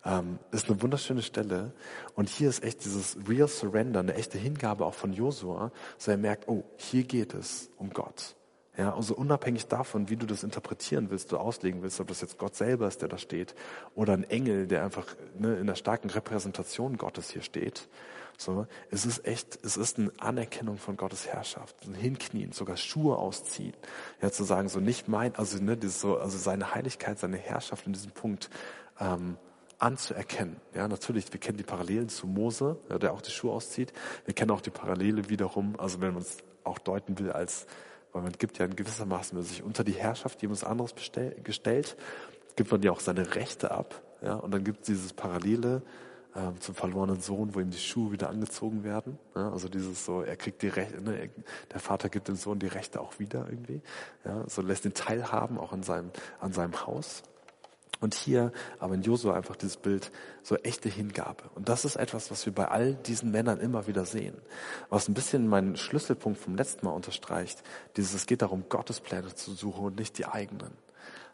[0.05, 1.73] Ähm, ist eine wunderschöne Stelle.
[2.15, 6.17] Und hier ist echt dieses Real Surrender, eine echte Hingabe auch von Josua, so er
[6.17, 8.35] merkt, oh, hier geht es um Gott.
[8.79, 12.37] Ja, also unabhängig davon, wie du das interpretieren willst, du auslegen willst, ob das jetzt
[12.37, 13.53] Gott selber ist, der da steht,
[13.93, 15.05] oder ein Engel, der einfach
[15.37, 17.89] ne, in der starken Repräsentation Gottes hier steht,
[18.37, 23.17] so, es ist echt, es ist eine Anerkennung von Gottes Herrschaft, ein Hinknien, sogar Schuhe
[23.17, 23.73] ausziehen.
[24.21, 27.85] Ja, zu sagen, so nicht mein, also ne, dieses so, also seine Heiligkeit, seine Herrschaft
[27.85, 28.49] in diesem Punkt
[28.97, 29.35] ähm,
[29.77, 30.55] anzuerkennen.
[30.73, 33.91] Ja, natürlich, wir kennen die Parallelen zu Mose, ja, der auch die Schuhe auszieht.
[34.23, 37.67] Wir kennen auch die Parallele wiederum, also wenn man es auch deuten will als,
[38.11, 41.95] weil man gibt ja in wenn man sich unter die Herrschaft jemand anderes bestell, gestellt,
[42.55, 44.01] gibt man ja auch seine Rechte ab.
[44.21, 45.81] Ja, und dann gibt es dieses Parallele,
[46.35, 49.17] ähm, zum verlorenen Sohn, wo ihm die Schuhe wieder angezogen werden.
[49.35, 51.29] Ja, also dieses so, er kriegt die Rechte, ne,
[51.73, 53.81] der Vater gibt dem Sohn die Rechte auch wieder irgendwie.
[54.23, 57.23] Ja, so lässt ihn teilhaben auch an seinem, an seinem Haus.
[58.01, 61.43] Und hier aber in Josua einfach dieses Bild, so echte Hingabe.
[61.55, 64.37] Und das ist etwas, was wir bei all diesen Männern immer wieder sehen.
[64.89, 67.61] Was ein bisschen meinen Schlüsselpunkt vom letzten Mal unterstreicht.
[67.97, 70.71] Dieses, es geht darum, Gottes Pläne zu suchen und nicht die eigenen.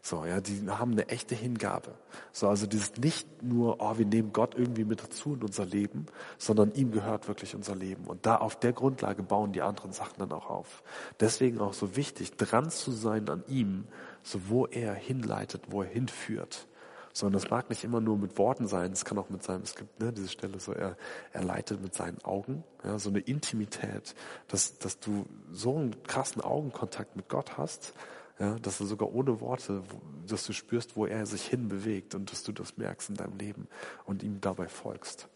[0.06, 1.96] So, ja, die haben eine echte Hingabe.
[2.32, 6.06] So, also dieses nicht nur, oh, wir nehmen Gott irgendwie mit dazu in unser Leben,
[6.38, 8.04] sondern ihm gehört wirklich unser Leben.
[8.06, 10.84] Und da auf der Grundlage bauen die anderen Sachen dann auch auf.
[11.20, 13.88] Deswegen auch so wichtig, dran zu sein an ihm,
[14.22, 16.68] so wo er hinleitet, wo er hinführt.
[17.12, 19.74] Sondern das mag nicht immer nur mit Worten sein, es kann auch mit seinem, es
[19.74, 20.98] gibt ne, diese Stelle so, er,
[21.34, 24.14] er leitet mit seinen Augen, ja, so eine Intimität,
[24.50, 27.94] dass, dass du so einen krassen Augenkontakt mit Gott hast,
[28.40, 29.84] ja, dass du sogar ohne Worte,
[30.28, 33.68] dass du spürst, wo er sich hinbewegt und dass du das merkst in deinem Leben
[34.06, 35.28] und ihm dabei folgst.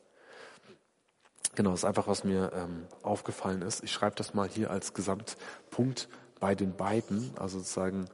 [1.55, 3.83] Genau, das ist einfach, was mir ähm, aufgefallen ist.
[3.83, 8.05] Ich schreibe das mal hier als Gesamtpunkt bei den beiden, also sozusagen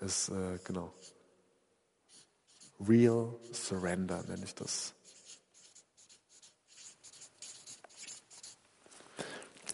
[0.00, 0.92] ist, äh, genau,
[2.86, 4.94] Real Surrender nenne ich das.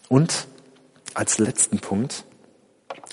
[0.09, 0.47] Und
[1.13, 2.25] als letzten Punkt,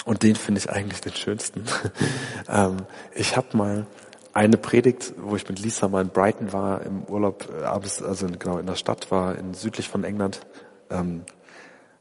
[0.05, 1.65] und den finde ich eigentlich den schönsten.
[2.49, 2.79] ähm,
[3.15, 3.87] ich habe mal
[4.33, 8.59] eine Predigt, wo ich mit Lisa mal in Brighton war, im Urlaub, äh, also genau
[8.59, 10.41] in der Stadt war, in südlich von England,
[10.91, 11.25] ähm,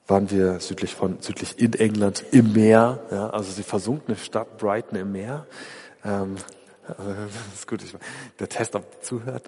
[0.08, 4.98] waren wir südlich von, südlich in England im Meer, ja, also die versunkene Stadt Brighton
[4.98, 5.46] im Meer.
[6.04, 6.36] Ähm,
[6.88, 7.94] also, das ist gut, ich,
[8.40, 9.44] der Test, ob zuhört.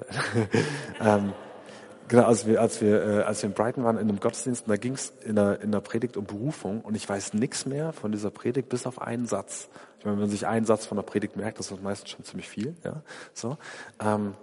[1.01, 1.33] ähm,
[2.11, 4.75] genau, als wir, als wir, äh, als wir in Brighton waren in einem Gottesdienst, da
[4.75, 8.11] ging es in der, in der Predigt um Berufung und ich weiß nichts mehr von
[8.11, 9.69] dieser Predigt bis auf einen Satz.
[9.97, 12.25] Ich meine, wenn man sich einen Satz von der Predigt merkt, das ist meistens schon
[12.25, 13.01] ziemlich viel, ja,
[13.33, 13.57] so.
[13.99, 14.35] Ähm,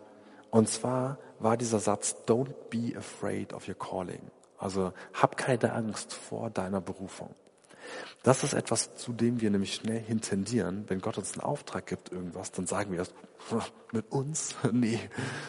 [0.51, 4.23] und zwar war dieser Satz, don't be afraid of your calling.
[4.57, 7.35] Also hab keine Angst vor deiner Berufung.
[8.23, 10.85] Das ist etwas, zu dem wir nämlich schnell hintendieren.
[10.89, 13.14] Wenn Gott uns einen Auftrag gibt, irgendwas, dann sagen wir erst,
[13.93, 14.55] mit uns?
[14.73, 15.01] Nee.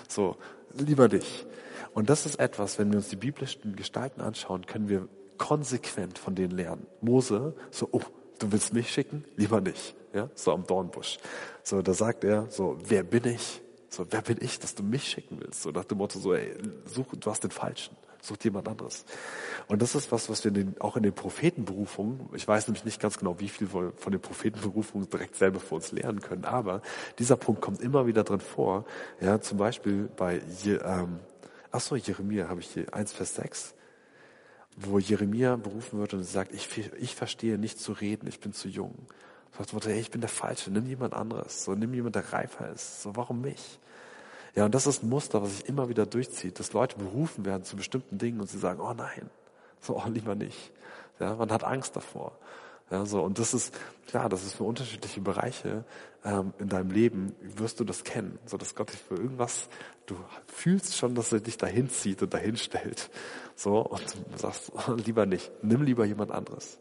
[0.08, 0.36] So,
[0.78, 1.46] lieber dich.
[1.94, 5.08] Und das ist etwas, wenn wir uns die biblischen Gestalten anschauen, können wir
[5.38, 6.86] konsequent von denen lernen.
[7.02, 8.02] Mose, so, oh,
[8.40, 9.26] du willst mich schicken?
[9.36, 9.96] Lieber nicht.
[10.14, 11.18] Ja, so am Dornbusch.
[11.64, 13.62] So, da sagt er, so, wer bin ich?
[13.90, 15.62] So, wer bin ich, dass du mich schicken willst?
[15.62, 16.54] So nach dem Motto, so, ey,
[16.86, 19.06] such, du hast den Falschen sucht jemand anderes.
[19.68, 23.00] Und das ist was, was wir den, auch in den Prophetenberufungen, ich weiß nämlich nicht
[23.00, 26.82] ganz genau, wie viel von, von den Prophetenberufungen direkt selber für uns lernen können, aber
[27.18, 28.86] dieser Punkt kommt immer wieder drin vor.
[29.22, 31.20] Ja, zum Beispiel bei, ähm,
[31.72, 33.76] ach so, Jeremia habe ich hier, 1 Vers 6
[34.80, 38.70] wo Jeremia berufen wird und sagt, ich, ich verstehe nicht zu reden, ich bin zu
[38.70, 38.96] jung.
[39.58, 43.02] Sagt, hey, ich bin der Falsche, nimm jemand anderes, so nimm jemand, der reifer ist,
[43.02, 43.80] so warum mich?
[44.56, 47.64] Ja, und das ist ein Muster, was sich immer wieder durchzieht, dass Leute berufen werden
[47.64, 49.30] zu bestimmten Dingen und sie sagen, oh nein,
[49.80, 50.72] so, oh, lieber nicht.
[51.20, 52.38] Ja, man hat Angst davor.
[52.92, 53.74] Ja, so, und das ist,
[54.08, 55.86] klar, das ist für unterschiedliche Bereiche
[56.26, 59.70] ähm, in deinem Leben, wirst du das kennen, so dass Gott dich für irgendwas,
[60.08, 60.16] du
[60.48, 63.12] fühlst schon, dass er dich dahin zieht und dahin stellt.
[63.56, 66.80] So, und du sagst, oh, lieber nicht, nimm lieber jemand anderes.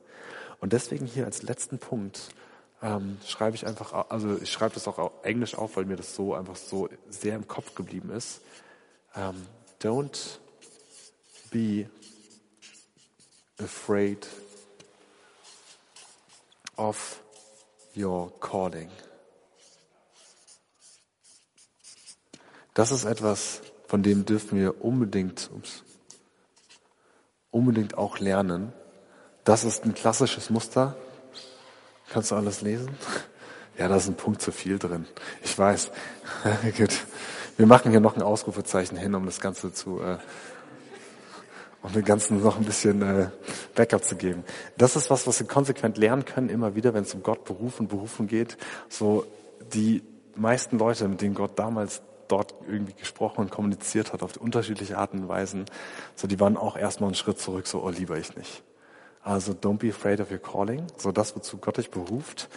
[0.61, 2.31] Und deswegen hier als letzten Punkt,
[2.83, 6.14] ähm, schreibe ich einfach, also ich schreibe das auch auf Englisch auf, weil mir das
[6.14, 8.41] so einfach so sehr im Kopf geblieben ist.
[9.16, 9.47] Ähm,
[9.81, 10.39] don't
[11.51, 11.89] be
[13.59, 14.29] afraid
[16.76, 17.20] of
[17.97, 18.91] your calling.
[22.74, 25.83] Das ist etwas, von dem dürfen wir unbedingt, ups,
[27.51, 28.72] unbedingt auch lernen.
[29.43, 30.95] Das ist ein klassisches Muster,
[32.11, 32.88] Kannst du alles lesen?
[33.76, 35.06] Ja, da ist ein Punkt zu viel drin.
[35.42, 35.90] Ich weiß.
[36.78, 37.04] Gut.
[37.56, 40.18] Wir machen hier noch ein Ausrufezeichen hin, um das Ganze zu, äh,
[41.82, 43.30] um dem Ganzen noch ein bisschen äh,
[43.74, 44.44] Backup zu geben.
[44.76, 47.88] Das ist was, was wir konsequent lernen können, immer wieder, wenn es um Gott berufen,
[47.88, 48.56] berufen geht.
[48.88, 49.26] So
[49.72, 50.02] die
[50.34, 55.20] meisten Leute, mit denen Gott damals dort irgendwie gesprochen und kommuniziert hat, auf unterschiedliche Arten
[55.20, 55.66] und Weisen,
[56.14, 58.62] so die waren auch erstmal einen Schritt zurück, so, oh, lieber ich nicht.
[59.23, 60.87] Also don't be afraid of your calling.
[60.97, 62.49] So das, wozu Gott dich beruft,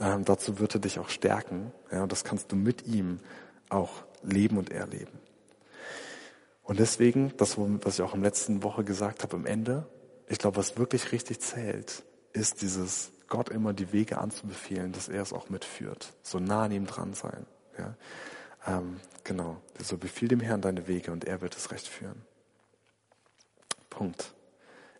[0.00, 1.72] ähm, dazu wird er dich auch stärken.
[1.90, 3.20] Ja, und das kannst du mit ihm
[3.68, 3.90] auch
[4.22, 5.18] leben und erleben.
[6.62, 9.86] Und deswegen, das, was ich auch im letzten Woche gesagt habe, am Ende,
[10.28, 15.22] ich glaube, was wirklich richtig zählt, ist dieses Gott immer die Wege anzubefehlen, dass er
[15.22, 16.12] es auch mitführt.
[16.22, 17.46] So nah an ihm dran sein.
[17.78, 17.96] Ja?
[18.66, 19.60] Ähm, genau.
[19.82, 22.22] So befiehl dem Herrn deine Wege und er wird es recht führen.
[23.88, 24.32] Punkt.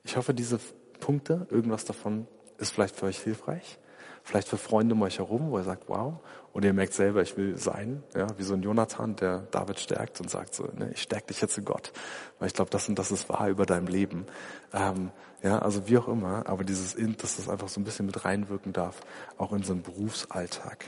[0.02, 0.58] Ich hoffe, diese
[1.00, 2.26] Punkte, irgendwas davon
[2.58, 3.78] ist vielleicht für euch hilfreich.
[4.22, 6.20] Vielleicht für Freunde um euch herum, wo ihr sagt, wow.
[6.52, 10.20] Und ihr merkt selber, ich will sein, ja, wie so ein Jonathan, der David stärkt
[10.20, 11.92] und sagt so, ne, ich stärke dich jetzt zu Gott.
[12.38, 14.26] Weil ich glaube, das und das ist wahr über dein Leben.
[14.72, 15.10] Ähm,
[15.42, 18.24] ja, also wie auch immer, aber dieses Int, dass das einfach so ein bisschen mit
[18.24, 19.00] reinwirken darf,
[19.38, 20.84] auch in so einen Berufsalltag.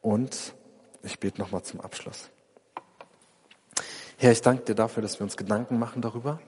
[0.00, 0.54] Und
[1.02, 2.30] ich bete nochmal zum Abschluss.
[4.16, 6.40] Herr, ich danke dir dafür, dass wir uns Gedanken machen darüber,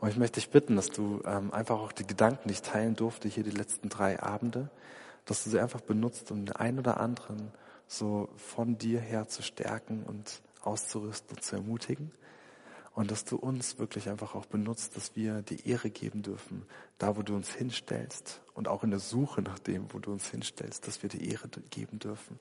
[0.00, 2.94] und ich möchte dich bitten, dass du ähm, einfach auch die Gedanken, die ich teilen
[2.94, 4.70] durfte, hier die letzten drei Abende,
[5.24, 7.52] dass du sie einfach benutzt, um den einen oder anderen
[7.88, 12.12] so von dir her zu stärken und auszurüsten und zu ermutigen.
[12.94, 16.66] Und dass du uns wirklich einfach auch benutzt, dass wir die Ehre geben dürfen,
[16.98, 20.28] da wo du uns hinstellst und auch in der Suche nach dem, wo du uns
[20.30, 22.38] hinstellst, dass wir die Ehre geben dürfen.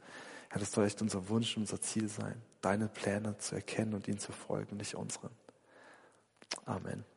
[0.51, 4.19] Ja, das soll echt unser Wunsch, unser Ziel sein, deine Pläne zu erkennen und ihnen
[4.19, 5.29] zu folgen, nicht unseren.
[6.65, 7.16] Amen.